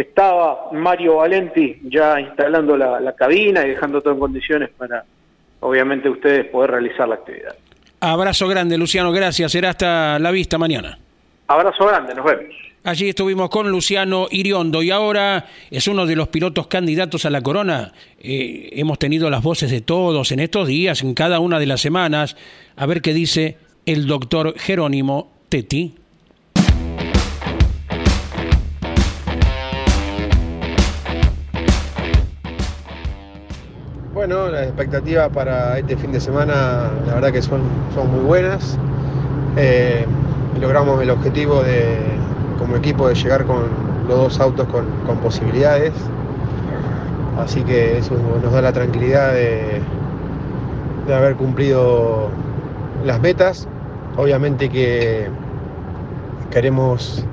estaba 0.00 0.68
Mario 0.72 1.16
Valenti 1.16 1.80
ya 1.84 2.20
instalando 2.20 2.76
la, 2.76 3.12
cabina 3.14 3.64
y 3.66 3.70
dejando 3.70 4.00
todo 4.00 4.14
en 4.14 4.20
condiciones 4.20 4.70
para, 4.76 5.04
obviamente, 5.60 6.08
ustedes 6.08 6.46
poder 6.46 6.70
realizar 6.70 7.08
la 7.08 7.16
actividad. 7.16 7.54
Abrazo 8.00 8.46
grande, 8.46 8.78
Luciano, 8.78 9.10
gracias. 9.10 9.50
Será 9.52 9.70
hasta 9.70 10.18
la 10.18 10.30
vista 10.30 10.56
mañana. 10.58 10.98
Abrazo 11.48 11.86
grande, 11.86 12.14
nos 12.14 12.24
vemos. 12.24 12.54
Allí 12.84 13.08
estuvimos 13.08 13.50
con 13.50 13.70
Luciano 13.70 14.28
Iriondo 14.30 14.82
y 14.82 14.90
ahora 14.90 15.46
es 15.70 15.88
uno 15.88 16.06
de 16.06 16.14
los 16.14 16.28
pilotos 16.28 16.68
candidatos 16.68 17.24
a 17.24 17.30
la 17.30 17.42
corona. 17.42 17.92
Eh, 18.20 18.70
hemos 18.72 18.98
tenido 18.98 19.28
las 19.30 19.42
voces 19.42 19.70
de 19.70 19.80
todos 19.80 20.30
en 20.30 20.40
estos 20.40 20.68
días, 20.68 21.02
en 21.02 21.14
cada 21.14 21.40
una 21.40 21.58
de 21.58 21.66
las 21.66 21.80
semanas. 21.80 22.36
A 22.76 22.86
ver 22.86 23.02
qué 23.02 23.12
dice 23.12 23.58
el 23.84 24.06
doctor 24.06 24.54
Jerónimo 24.58 25.32
Tetti. 25.48 25.96
Bueno, 34.18 34.48
las 34.48 34.64
expectativas 34.64 35.28
para 35.28 35.78
este 35.78 35.96
fin 35.96 36.10
de 36.10 36.18
semana, 36.18 36.90
la 37.06 37.14
verdad 37.14 37.30
que 37.30 37.40
son, 37.40 37.60
son 37.94 38.10
muy 38.10 38.24
buenas. 38.24 38.76
Eh, 39.56 40.04
logramos 40.60 41.00
el 41.00 41.10
objetivo 41.10 41.62
de, 41.62 41.98
como 42.58 42.74
equipo 42.74 43.06
de 43.06 43.14
llegar 43.14 43.44
con 43.44 43.60
los 44.08 44.18
dos 44.18 44.40
autos 44.40 44.66
con, 44.66 45.18
posibilidades. 45.18 45.92
Así 47.38 47.62
que 47.62 47.98
eso 47.98 48.16
nos 48.42 48.52
da 48.52 48.60
la 48.60 48.72
tranquilidad 48.72 49.34
de, 49.34 49.80
haber 51.14 51.36
cumplido 51.36 52.28
las 53.04 53.20
metas. 53.20 53.68
Obviamente 54.16 54.68
que 54.68 55.28
queremos 56.50 57.24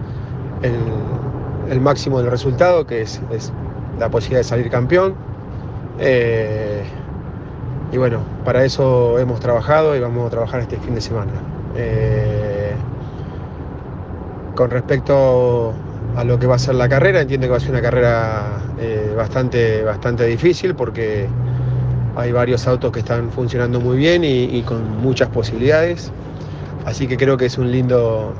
el, 0.61 1.81
máximo 1.81 2.21
del 2.21 2.29
resultado, 2.29 2.85
que 2.85 3.01
es 3.01 3.19
la 3.97 4.07
posibilidad 4.09 4.41
de 4.41 4.43
salir 4.43 4.69
campeón 4.69 5.15
eh, 5.99 6.83
y 7.91 7.97
bueno, 7.97 8.19
para 8.43 8.65
eso 8.65 9.17
hemos 9.19 9.39
trabajado 9.39 9.95
y 9.95 9.99
vamos 9.99 10.27
a 10.27 10.29
trabajar 10.29 10.61
este 10.61 10.77
fin 10.77 10.95
de 10.95 11.01
semana. 11.01 11.31
Eh, 11.75 12.73
con 14.55 14.69
respecto 14.69 15.73
a 16.15 16.23
lo 16.23 16.39
que 16.39 16.47
va 16.47 16.55
a 16.55 16.59
ser 16.59 16.75
la 16.75 16.89
carrera, 16.89 17.21
entiendo 17.21 17.47
que 17.47 17.51
va 17.51 17.57
a 17.57 17.59
ser 17.59 17.71
una 17.71 17.81
carrera 17.81 18.61
eh, 18.79 19.13
bastante, 19.15 19.83
bastante 19.83 20.25
difícil 20.25 20.75
porque 20.75 21.27
hay 22.15 22.31
varios 22.31 22.65
autos 22.67 22.91
que 22.91 22.99
están 22.99 23.29
funcionando 23.31 23.81
muy 23.81 23.97
bien 23.97 24.23
y, 24.23 24.61
con 24.63 25.01
muchas 25.01 25.29
posibilidades. 25.29 26.11
Así 26.85 27.07
que 27.07 27.17
creo 27.17 27.35
que 27.37 27.45
es 27.45 27.57
un 27.57 27.71
lindo, 27.71 28.33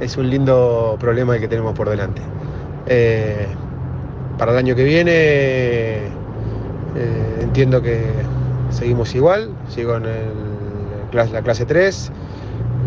es 0.00 0.16
un 0.16 0.30
lindo 0.30 0.96
problema 0.98 1.34
el 1.36 1.40
que 1.40 1.48
tenemos 1.48 1.74
por 1.74 1.88
delante. 1.88 2.22
para 4.38 4.52
el 4.52 4.58
año 4.58 4.74
que 4.74 4.84
viene 4.84 6.19
eh, 6.96 7.38
entiendo 7.42 7.82
que 7.82 8.04
seguimos 8.70 9.14
igual, 9.14 9.50
sigo 9.68 9.96
en 9.96 10.04
la 11.12 11.42
clase 11.42 11.64
3 11.64 12.12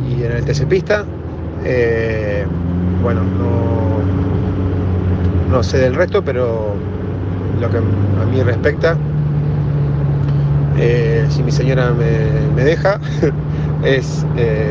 y 0.10 0.24
en 0.24 0.32
el 0.32 0.46
TC 0.46 0.66
Pista. 0.68 1.06
Eh, 1.66 2.46
bueno, 3.02 3.22
no, 5.50 5.64
sé 5.64 5.78
del 5.78 5.96
resto, 5.96 6.24
pero 6.24 6.76
lo 7.62 7.70
que 7.70 7.78
a 7.78 8.26
mí 8.26 8.42
respecta, 8.44 8.98
eh, 10.78 11.26
si 11.30 11.44
mi 11.44 11.52
señora 11.52 11.92
me, 11.92 12.52
me 12.56 12.64
deja, 12.64 13.00
es 13.84 14.26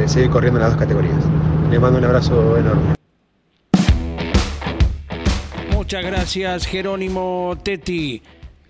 seguir 0.06 0.30
corriendo 0.30 0.58
en 0.58 0.64
las 0.64 0.72
dos 0.72 0.80
categorías. 0.80 1.24
Le 1.70 1.78
mando 1.78 1.98
un 1.98 2.04
abrazo 2.04 2.58
enorme. 2.58 2.94
Muchas 5.70 6.04
gracias, 6.04 6.66
Jerónimo 6.66 7.56
Tetti. 7.62 8.22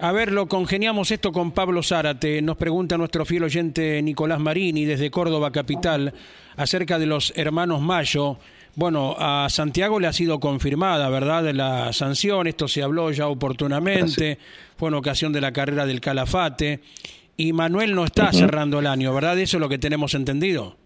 A 0.03 0.11
ver, 0.11 0.33
lo 0.33 0.49
congeniamos 0.49 1.13
esto 1.13 1.31
con 1.31 1.53
Pablo 1.53 1.81
Zárate. 1.81 2.43
Nos 2.43 2.57
pregunta 2.57 2.99
nuestro 2.99 3.25
fiel 3.25 3.45
oyente 3.45 4.03
Nicolás 4.03 4.41
Marini 4.41 4.85
desde 4.85 5.13
Córdoba 5.13 5.53
Capital 5.53 6.13
acerca 6.57 6.99
de 6.99 7.07
los 7.07 7.33
hermanos 7.37 7.81
Mayo. 7.81 8.37
Bueno, 8.75 9.15
a 9.17 9.47
Santiago 9.49 10.01
le 10.01 10.09
ha 10.09 10.13
sido 10.13 10.41
confirmada, 10.41 11.09
¿verdad?, 11.09 11.49
la 11.55 11.93
sanción. 11.93 12.49
Esto 12.49 12.67
se 12.67 12.83
habló 12.83 13.13
ya 13.13 13.29
oportunamente. 13.29 14.39
Fue 14.77 14.89
en 14.89 14.95
ocasión 14.95 15.33
de 15.33 15.41
la 15.41 15.53
carrera 15.53 15.87
del 15.87 16.01
Calafate. 16.01 16.81
Y 17.37 17.53
Manuel 17.53 17.95
no 17.95 18.05
está 18.05 18.33
cerrando 18.33 18.81
el 18.81 18.89
año, 18.89 19.15
¿verdad? 19.15 19.39
Eso 19.39 19.59
es 19.59 19.61
lo 19.61 19.69
que 19.69 19.79
tenemos 19.79 20.15
entendido. 20.15 20.77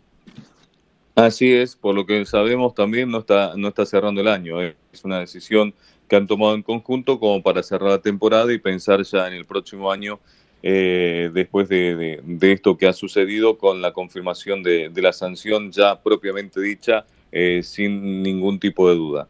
Así 1.14 1.50
es, 1.50 1.74
por 1.74 1.94
lo 1.94 2.04
que 2.04 2.26
sabemos 2.26 2.74
también 2.74 3.10
no 3.10 3.20
está, 3.20 3.54
no 3.56 3.68
está 3.68 3.86
cerrando 3.86 4.20
el 4.20 4.28
año. 4.28 4.60
Es 4.60 5.04
una 5.04 5.20
decisión 5.20 5.72
que 6.08 6.16
han 6.16 6.26
tomado 6.26 6.54
en 6.54 6.62
conjunto 6.62 7.18
como 7.18 7.42
para 7.42 7.62
cerrar 7.62 7.90
la 7.90 8.00
temporada 8.00 8.52
y 8.52 8.58
pensar 8.58 9.02
ya 9.02 9.26
en 9.26 9.34
el 9.34 9.44
próximo 9.44 9.90
año 9.90 10.20
eh, 10.62 11.30
después 11.32 11.68
de, 11.68 12.20
esto 12.40 12.76
que 12.76 12.86
ha 12.88 12.92
sucedido 12.92 13.58
con 13.58 13.80
la 13.82 13.92
confirmación 13.92 14.62
de, 14.62 14.90
la 14.96 15.12
sanción 15.12 15.70
ya 15.70 16.00
propiamente 16.02 16.60
dicha 16.60 17.04
eh, 17.30 17.60
sin 17.62 18.22
ningún 18.22 18.58
tipo 18.58 18.88
de 18.88 18.96
duda. 18.96 19.28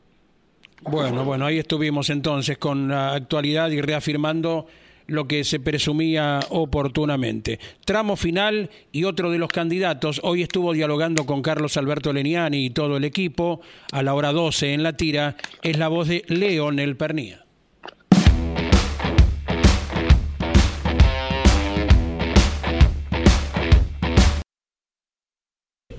Bueno, 0.82 1.24
bueno, 1.24 1.46
ahí 1.46 1.58
estuvimos 1.58 2.10
entonces 2.10 2.58
con 2.58 2.88
la 2.88 3.14
actualidad 3.14 3.70
y 3.70 3.80
reafirmando 3.80 4.66
lo 5.06 5.26
que 5.26 5.44
se 5.44 5.60
presumía 5.60 6.40
oportunamente. 6.50 7.58
Tramo 7.84 8.16
final 8.16 8.70
y 8.92 9.04
otro 9.04 9.30
de 9.30 9.38
los 9.38 9.48
candidatos. 9.48 10.20
Hoy 10.24 10.42
estuvo 10.42 10.72
dialogando 10.72 11.26
con 11.26 11.42
Carlos 11.42 11.76
Alberto 11.76 12.12
Leniani 12.12 12.66
y 12.66 12.70
todo 12.70 12.96
el 12.96 13.04
equipo. 13.04 13.60
A 13.92 14.02
la 14.02 14.14
hora 14.14 14.32
12 14.32 14.74
en 14.74 14.82
la 14.82 14.94
tira 14.94 15.36
es 15.62 15.78
la 15.78 15.88
voz 15.88 16.08
de 16.08 16.24
Leonel 16.28 16.96
Pernía. 16.96 17.46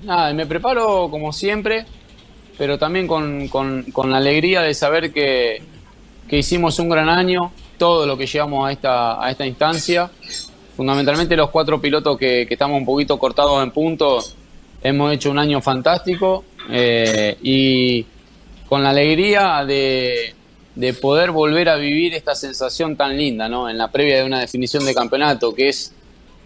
Nada, 0.02 0.32
me 0.32 0.46
preparo 0.46 1.08
como 1.10 1.34
siempre, 1.34 1.84
pero 2.56 2.78
también 2.78 3.06
con, 3.06 3.84
la 4.10 4.16
alegría 4.16 4.62
de 4.62 4.72
saber 4.72 5.12
que, 5.12 5.60
que 6.26 6.38
hicimos 6.38 6.78
un 6.78 6.88
gran 6.88 7.10
año, 7.10 7.52
todo 7.78 8.06
lo 8.06 8.18
que 8.18 8.26
llegamos 8.26 8.68
a 8.68 8.72
esta, 8.72 9.24
a 9.24 9.30
esta 9.30 9.46
instancia. 9.46 10.10
Fundamentalmente 10.76 11.36
los 11.36 11.50
cuatro 11.50 11.80
pilotos 11.80 12.18
que, 12.18 12.46
estamos 12.48 12.78
un 12.78 12.84
poquito 12.84 13.18
cortados 13.18 13.62
en 13.62 13.70
punto, 13.70 14.22
hemos 14.82 15.12
hecho 15.12 15.30
un 15.30 15.38
año 15.38 15.60
fantástico 15.60 16.44
eh, 16.70 17.36
y 17.42 18.04
con 18.68 18.82
la 18.82 18.90
alegría 18.90 19.64
de, 19.64 20.34
poder 21.00 21.32
volver 21.32 21.68
a 21.68 21.76
vivir 21.76 22.14
esta 22.14 22.34
sensación 22.34 22.96
tan 22.96 23.16
linda, 23.16 23.48
¿no? 23.48 23.68
En 23.68 23.78
la 23.78 23.90
previa 23.90 24.18
de 24.18 24.24
una 24.24 24.40
definición 24.40 24.84
de 24.84 24.94
campeonato, 24.94 25.52
que 25.54 25.68
es 25.68 25.92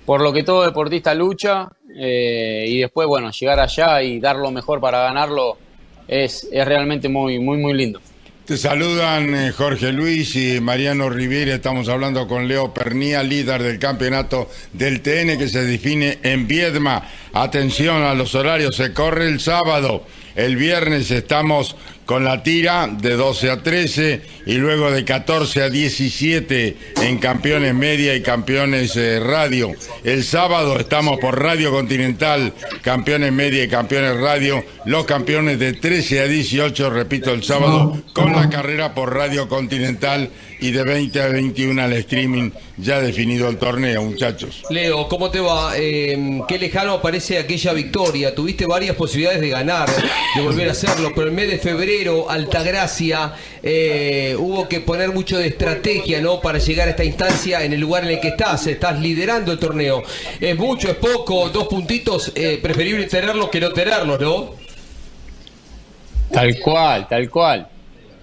por 0.06 0.20
lo 0.20 0.32
que 0.32 0.42
todo 0.42 0.64
deportista 0.64 1.14
lucha 1.14 1.68
eh, 1.94 2.64
y 2.66 2.78
después, 2.78 3.06
bueno, 3.06 3.30
llegar 3.30 3.60
allá 3.60 4.02
y 4.02 4.18
dar 4.18 4.36
lo 4.36 4.50
mejor 4.50 4.80
para 4.80 5.02
ganarlo 5.02 5.58
es, 6.08 6.48
es 6.50 6.64
realmente 6.64 7.08
muy, 7.08 7.38
muy, 7.38 7.58
muy 7.58 7.74
lindo. 7.74 8.00
Saludan 8.56 9.34
eh, 9.34 9.52
Jorge 9.52 9.92
Luis 9.92 10.36
y 10.36 10.60
Mariano 10.60 11.08
Riviera. 11.08 11.54
Estamos 11.54 11.88
hablando 11.88 12.28
con 12.28 12.48
Leo 12.48 12.74
Pernía, 12.74 13.22
líder 13.22 13.62
del 13.62 13.78
campeonato 13.78 14.50
del 14.72 15.00
TN 15.00 15.38
que 15.38 15.48
se 15.48 15.64
define 15.64 16.18
en 16.22 16.46
Viedma. 16.46 17.08
Atención 17.32 18.02
a 18.02 18.14
los 18.14 18.34
horarios, 18.34 18.76
se 18.76 18.92
corre 18.92 19.28
el 19.28 19.40
sábado 19.40 20.04
El 20.34 20.56
viernes 20.56 21.10
estamos 21.10 21.76
con 22.12 22.24
la 22.24 22.42
tira 22.42 22.90
de 22.92 23.16
12 23.16 23.50
a 23.50 23.62
13 23.62 24.20
y 24.44 24.56
luego 24.56 24.90
de 24.90 25.02
14 25.02 25.62
a 25.62 25.70
17 25.70 26.76
en 27.00 27.16
Campeones 27.16 27.74
Media 27.74 28.14
y 28.14 28.20
Campeones 28.20 28.94
eh, 28.96 29.18
Radio. 29.18 29.72
El 30.04 30.22
sábado 30.22 30.78
estamos 30.78 31.18
por 31.20 31.40
Radio 31.40 31.70
Continental, 31.70 32.52
Campeones 32.82 33.32
Media 33.32 33.64
y 33.64 33.68
Campeones 33.68 34.20
Radio. 34.20 34.62
Los 34.84 35.06
campeones 35.06 35.58
de 35.58 35.72
13 35.72 36.20
a 36.20 36.24
18, 36.24 36.90
repito, 36.90 37.32
el 37.32 37.44
sábado 37.44 38.02
con 38.12 38.32
la 38.32 38.50
carrera 38.50 38.92
por 38.92 39.14
Radio 39.14 39.48
Continental 39.48 40.28
y 40.60 40.70
de 40.70 40.84
20 40.84 41.22
a 41.22 41.28
21 41.28 41.82
al 41.82 41.92
streaming 41.94 42.50
ya 42.76 43.00
definido 43.00 43.48
el 43.48 43.58
torneo, 43.58 44.02
muchachos. 44.02 44.62
Leo, 44.70 45.08
¿cómo 45.08 45.30
te 45.30 45.40
va? 45.40 45.72
Eh, 45.76 46.40
qué 46.48 46.58
lejano 46.58 47.02
parece 47.02 47.38
aquella 47.38 47.72
victoria. 47.72 48.34
Tuviste 48.34 48.66
varias 48.66 48.96
posibilidades 48.96 49.40
de 49.40 49.50
ganar, 49.50 49.88
de 50.34 50.42
volver 50.42 50.68
a 50.68 50.72
hacerlo, 50.72 51.12
pero 51.14 51.28
el 51.28 51.32
mes 51.32 51.48
de 51.48 51.58
febrero, 51.58 52.01
Altagracia, 52.28 53.34
eh, 53.62 54.36
hubo 54.38 54.68
que 54.68 54.80
poner 54.80 55.10
mucho 55.12 55.38
de 55.38 55.48
estrategia 55.48 56.20
¿no? 56.20 56.40
para 56.40 56.58
llegar 56.58 56.88
a 56.88 56.90
esta 56.92 57.04
instancia 57.04 57.62
en 57.64 57.72
el 57.72 57.80
lugar 57.80 58.04
en 58.04 58.10
el 58.10 58.20
que 58.20 58.28
estás. 58.28 58.66
Estás 58.66 59.00
liderando 59.00 59.52
el 59.52 59.58
torneo. 59.58 60.02
¿Es 60.40 60.56
mucho, 60.56 60.90
es 60.90 60.96
poco? 60.96 61.48
Dos 61.50 61.68
puntitos, 61.68 62.32
eh, 62.34 62.58
preferible 62.62 63.06
tenerlos 63.06 63.48
que 63.48 63.60
no 63.60 63.72
tenerlos, 63.72 64.20
¿no? 64.20 64.54
Tal 66.30 66.58
cual, 66.60 67.06
tal 67.08 67.28
cual. 67.30 67.68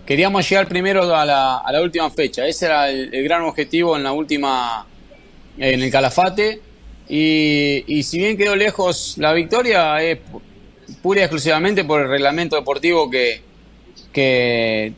Queríamos 0.05 0.49
llegar 0.49 0.67
primero 0.67 1.15
a 1.15 1.23
la, 1.25 1.57
a 1.57 1.71
la 1.71 1.82
última 1.82 2.09
fecha. 2.09 2.45
Ese 2.47 2.65
era 2.65 2.89
el, 2.89 3.23
gran 3.23 3.43
objetivo 3.43 3.95
en 3.95 4.03
la 4.03 4.11
última, 4.11 4.86
en 5.57 5.84
el 5.84 5.91
Calafate. 5.91 6.61
Y, 7.07 7.84
y 7.88 8.03
si 8.03 8.17
bien 8.17 8.36
quedó 8.38 8.55
lejos 8.55 9.15
la 9.17 9.34
victoria, 9.34 10.01
es 10.01 10.17
pu- 10.17 10.41
pura 11.01 11.21
y 11.21 11.23
exclusivamente 11.23 11.84
por 11.84 12.01
el 12.01 12.09
reglamento 12.09 12.55
deportivo 12.55 13.09
que, 13.09 13.41
que 14.14 14.93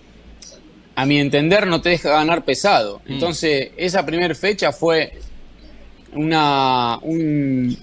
a 0.95 1.05
mi 1.05 1.19
entender 1.19 1.67
no 1.67 1.81
te 1.81 1.89
deja 1.89 2.09
ganar 2.09 2.43
pesado. 2.45 3.01
Entonces, 3.07 3.69
esa 3.77 4.05
primera 4.05 4.33
fecha 4.35 4.71
fue 4.71 5.13
una 6.13 6.97
un- 7.01 7.77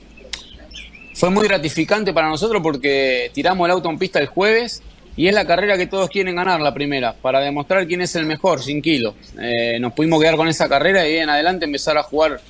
fue 1.14 1.30
muy 1.30 1.48
gratificante 1.48 2.12
para 2.12 2.28
nosotros 2.28 2.62
porque 2.62 3.30
tiramos 3.34 3.66
el 3.66 3.72
auto 3.72 3.90
en 3.90 3.98
pista 3.98 4.20
el 4.20 4.26
jueves 4.28 4.82
y 5.16 5.26
es 5.26 5.34
la 5.34 5.44
carrera 5.46 5.76
que 5.76 5.88
todos 5.88 6.08
quieren 6.10 6.36
ganar 6.36 6.60
la 6.60 6.72
primera, 6.72 7.12
para 7.12 7.40
demostrar 7.40 7.88
quién 7.88 8.02
es 8.02 8.14
el 8.14 8.24
mejor, 8.24 8.62
sin 8.62 8.80
kilos. 8.80 9.14
Eh, 9.40 9.78
nos 9.80 9.92
pudimos 9.94 10.20
quedar 10.20 10.36
con 10.36 10.46
esa 10.46 10.68
carrera 10.68 11.08
y 11.08 11.16
en 11.16 11.28
adelante 11.28 11.64
empezar 11.64 11.98
a 11.98 12.04
jugar 12.04 12.40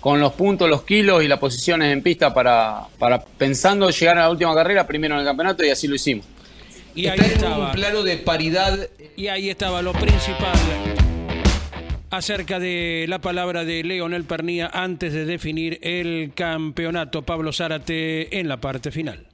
con 0.00 0.20
los 0.20 0.32
puntos, 0.34 0.68
los 0.68 0.82
kilos 0.82 1.22
y 1.24 1.28
las 1.28 1.38
posiciones 1.38 1.90
en 1.92 2.02
pista 2.02 2.34
para, 2.34 2.82
para 2.98 3.22
pensando 3.22 3.88
llegar 3.88 4.18
a 4.18 4.22
la 4.22 4.30
última 4.30 4.54
carrera 4.54 4.86
primero 4.86 5.14
en 5.14 5.20
el 5.20 5.26
campeonato 5.26 5.64
y 5.64 5.70
así 5.70 5.88
lo 5.88 5.94
hicimos. 5.94 6.26
Y 6.94 7.06
ahí 7.06 7.18
Está 7.18 7.26
en 7.26 7.32
estaba. 7.32 7.66
un 7.66 7.72
plano 7.72 8.02
de 8.02 8.16
paridad. 8.18 8.88
Y 9.16 9.28
ahí 9.28 9.50
estaba 9.50 9.82
lo 9.82 9.92
principal 9.92 10.56
acerca 12.10 12.58
de 12.58 13.06
la 13.08 13.20
palabra 13.20 13.64
de 13.64 13.84
Leonel 13.84 14.24
Pernía 14.24 14.68
antes 14.72 15.12
de 15.12 15.24
definir 15.24 15.78
el 15.82 16.32
campeonato. 16.34 17.22
Pablo 17.22 17.52
Zárate 17.52 18.40
en 18.40 18.48
la 18.48 18.60
parte 18.60 18.90
final. 18.90 19.26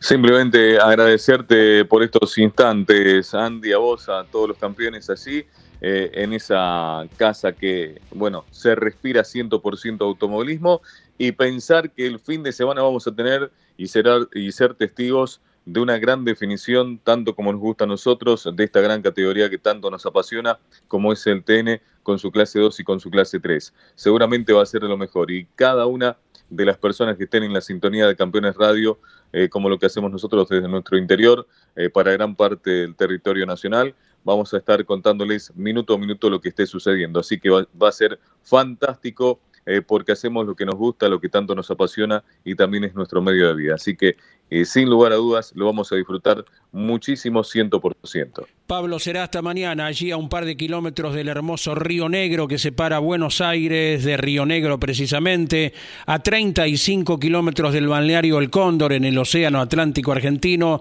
Simplemente 0.00 0.78
agradecerte 0.78 1.84
por 1.84 2.02
estos 2.02 2.36
instantes, 2.38 3.32
Andy, 3.34 3.72
a 3.72 3.78
vos, 3.78 4.08
a 4.08 4.24
todos 4.24 4.48
los 4.48 4.58
campeones 4.58 5.08
allí, 5.08 5.44
eh, 5.80 6.10
en 6.14 6.32
esa 6.32 7.06
casa 7.16 7.52
que, 7.52 8.00
bueno, 8.10 8.44
se 8.50 8.74
respira 8.74 9.22
100% 9.22 10.00
automovilismo 10.02 10.82
y 11.16 11.32
pensar 11.32 11.90
que 11.90 12.06
el 12.06 12.18
fin 12.18 12.42
de 12.42 12.52
semana 12.52 12.82
vamos 12.82 13.06
a 13.06 13.14
tener 13.14 13.50
y, 13.78 13.86
será, 13.86 14.18
y 14.34 14.50
ser 14.52 14.74
testigos 14.74 15.40
de 15.72 15.78
una 15.78 15.98
gran 15.98 16.24
definición, 16.24 16.98
tanto 16.98 17.36
como 17.36 17.52
nos 17.52 17.60
gusta 17.60 17.84
a 17.84 17.86
nosotros, 17.86 18.48
de 18.52 18.64
esta 18.64 18.80
gran 18.80 19.02
categoría 19.02 19.48
que 19.48 19.58
tanto 19.58 19.88
nos 19.88 20.04
apasiona, 20.04 20.58
como 20.88 21.12
es 21.12 21.24
el 21.28 21.44
TN 21.44 21.80
con 22.02 22.18
su 22.18 22.32
clase 22.32 22.58
2 22.58 22.80
y 22.80 22.84
con 22.84 22.98
su 22.98 23.08
clase 23.08 23.38
3. 23.38 23.72
Seguramente 23.94 24.52
va 24.52 24.62
a 24.62 24.66
ser 24.66 24.82
lo 24.82 24.96
mejor 24.96 25.30
y 25.30 25.46
cada 25.54 25.86
una 25.86 26.16
de 26.48 26.64
las 26.64 26.76
personas 26.76 27.16
que 27.16 27.24
estén 27.24 27.44
en 27.44 27.52
la 27.52 27.60
sintonía 27.60 28.08
de 28.08 28.16
Campeones 28.16 28.56
Radio, 28.56 28.98
eh, 29.32 29.48
como 29.48 29.68
lo 29.68 29.78
que 29.78 29.86
hacemos 29.86 30.10
nosotros 30.10 30.48
desde 30.48 30.66
nuestro 30.66 30.98
interior, 30.98 31.46
eh, 31.76 31.88
para 31.88 32.10
gran 32.10 32.34
parte 32.34 32.70
del 32.70 32.96
territorio 32.96 33.46
nacional, 33.46 33.94
vamos 34.24 34.52
a 34.52 34.56
estar 34.56 34.84
contándoles 34.84 35.54
minuto 35.54 35.94
a 35.94 35.98
minuto 35.98 36.28
lo 36.28 36.40
que 36.40 36.48
esté 36.48 36.66
sucediendo. 36.66 37.20
Así 37.20 37.38
que 37.38 37.48
va, 37.48 37.64
va 37.80 37.90
a 37.90 37.92
ser 37.92 38.18
fantástico 38.42 39.38
eh, 39.70 39.82
porque 39.82 40.10
hacemos 40.10 40.44
lo 40.44 40.56
que 40.56 40.66
nos 40.66 40.74
gusta, 40.74 41.08
lo 41.08 41.20
que 41.20 41.28
tanto 41.28 41.54
nos 41.54 41.70
apasiona 41.70 42.24
y 42.44 42.56
también 42.56 42.82
es 42.82 42.92
nuestro 42.92 43.22
medio 43.22 43.46
de 43.46 43.54
vida. 43.54 43.74
Así 43.76 43.96
que, 43.96 44.16
eh, 44.50 44.64
sin 44.64 44.90
lugar 44.90 45.12
a 45.12 45.14
dudas, 45.14 45.52
lo 45.54 45.66
vamos 45.66 45.92
a 45.92 45.94
disfrutar 45.94 46.44
muchísimo, 46.72 47.44
ciento 47.44 47.80
por 47.80 47.94
ciento. 48.02 48.48
Pablo 48.66 48.98
será 48.98 49.22
hasta 49.22 49.42
mañana, 49.42 49.86
allí 49.86 50.10
a 50.10 50.16
un 50.16 50.28
par 50.28 50.44
de 50.44 50.56
kilómetros 50.56 51.14
del 51.14 51.28
hermoso 51.28 51.76
Río 51.76 52.08
Negro 52.08 52.48
que 52.48 52.58
separa 52.58 52.98
Buenos 52.98 53.40
Aires 53.40 54.02
de 54.02 54.16
Río 54.16 54.44
Negro 54.44 54.80
precisamente, 54.80 55.72
a 56.04 56.18
35 56.18 57.20
kilómetros 57.20 57.72
del 57.72 57.86
balneario 57.86 58.40
El 58.40 58.50
Cóndor 58.50 58.92
en 58.92 59.04
el 59.04 59.16
Océano 59.18 59.60
Atlántico 59.60 60.10
Argentino. 60.10 60.80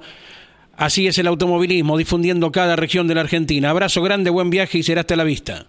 Así 0.78 1.06
es 1.06 1.20
el 1.20 1.28
automovilismo, 1.28 1.96
difundiendo 1.96 2.52
cada 2.52 2.76
región 2.76 3.08
de 3.08 3.14
la 3.14 3.22
Argentina. 3.22 3.70
Abrazo 3.70 4.02
grande, 4.02 4.32
buen 4.32 4.50
viaje 4.50 4.80
y 4.80 4.84
será 4.84 5.02
hasta 5.02 5.16
la 5.16 5.26
vista. 5.26 5.68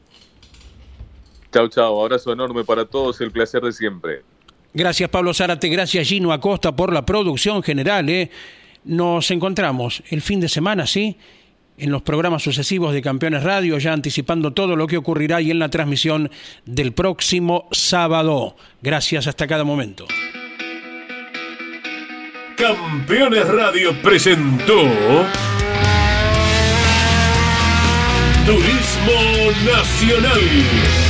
Chao, 1.53 1.69
chao, 1.69 2.01
abrazo 2.01 2.33
enorme 2.33 2.65
para 2.65 2.85
todos, 2.85 3.21
el 3.21 3.31
placer 3.31 3.63
de 3.63 3.73
siempre. 3.73 4.23
Gracias 4.73 5.11
Pablo 5.11 5.35
Zárate, 5.35 5.69
gracias 5.69 6.07
Gino 6.07 6.33
Acosta 6.33 6.75
por 6.77 6.93
la 6.93 7.05
producción 7.05 7.63
general. 7.63 8.09
¿eh? 8.09 8.31
Nos 8.85 9.31
encontramos 9.31 10.03
el 10.11 10.23
fin 10.23 10.41
de 10.41 10.49
semana, 10.49 10.87
¿sí? 10.87 11.17
En 11.77 11.91
los 11.91 12.03
programas 12.03 12.43
sucesivos 12.43 12.93
de 12.93 13.03
Campeones 13.03 13.43
Radio, 13.43 13.79
ya 13.79 13.93
anticipando 13.93 14.53
todo 14.53 14.77
lo 14.77 14.87
que 14.87 14.97
ocurrirá 14.97 15.41
y 15.41 15.51
en 15.51 15.59
la 15.59 15.71
transmisión 15.71 16.31
del 16.67 16.93
próximo 16.93 17.69
sábado. 17.73 18.55
Gracias 18.83 19.27
hasta 19.27 19.47
cada 19.47 19.65
momento. 19.65 20.07
Campeones 22.57 23.49
Radio 23.49 23.95
presentó 24.03 24.83
Turismo 28.45 29.53
Nacional. 29.65 31.10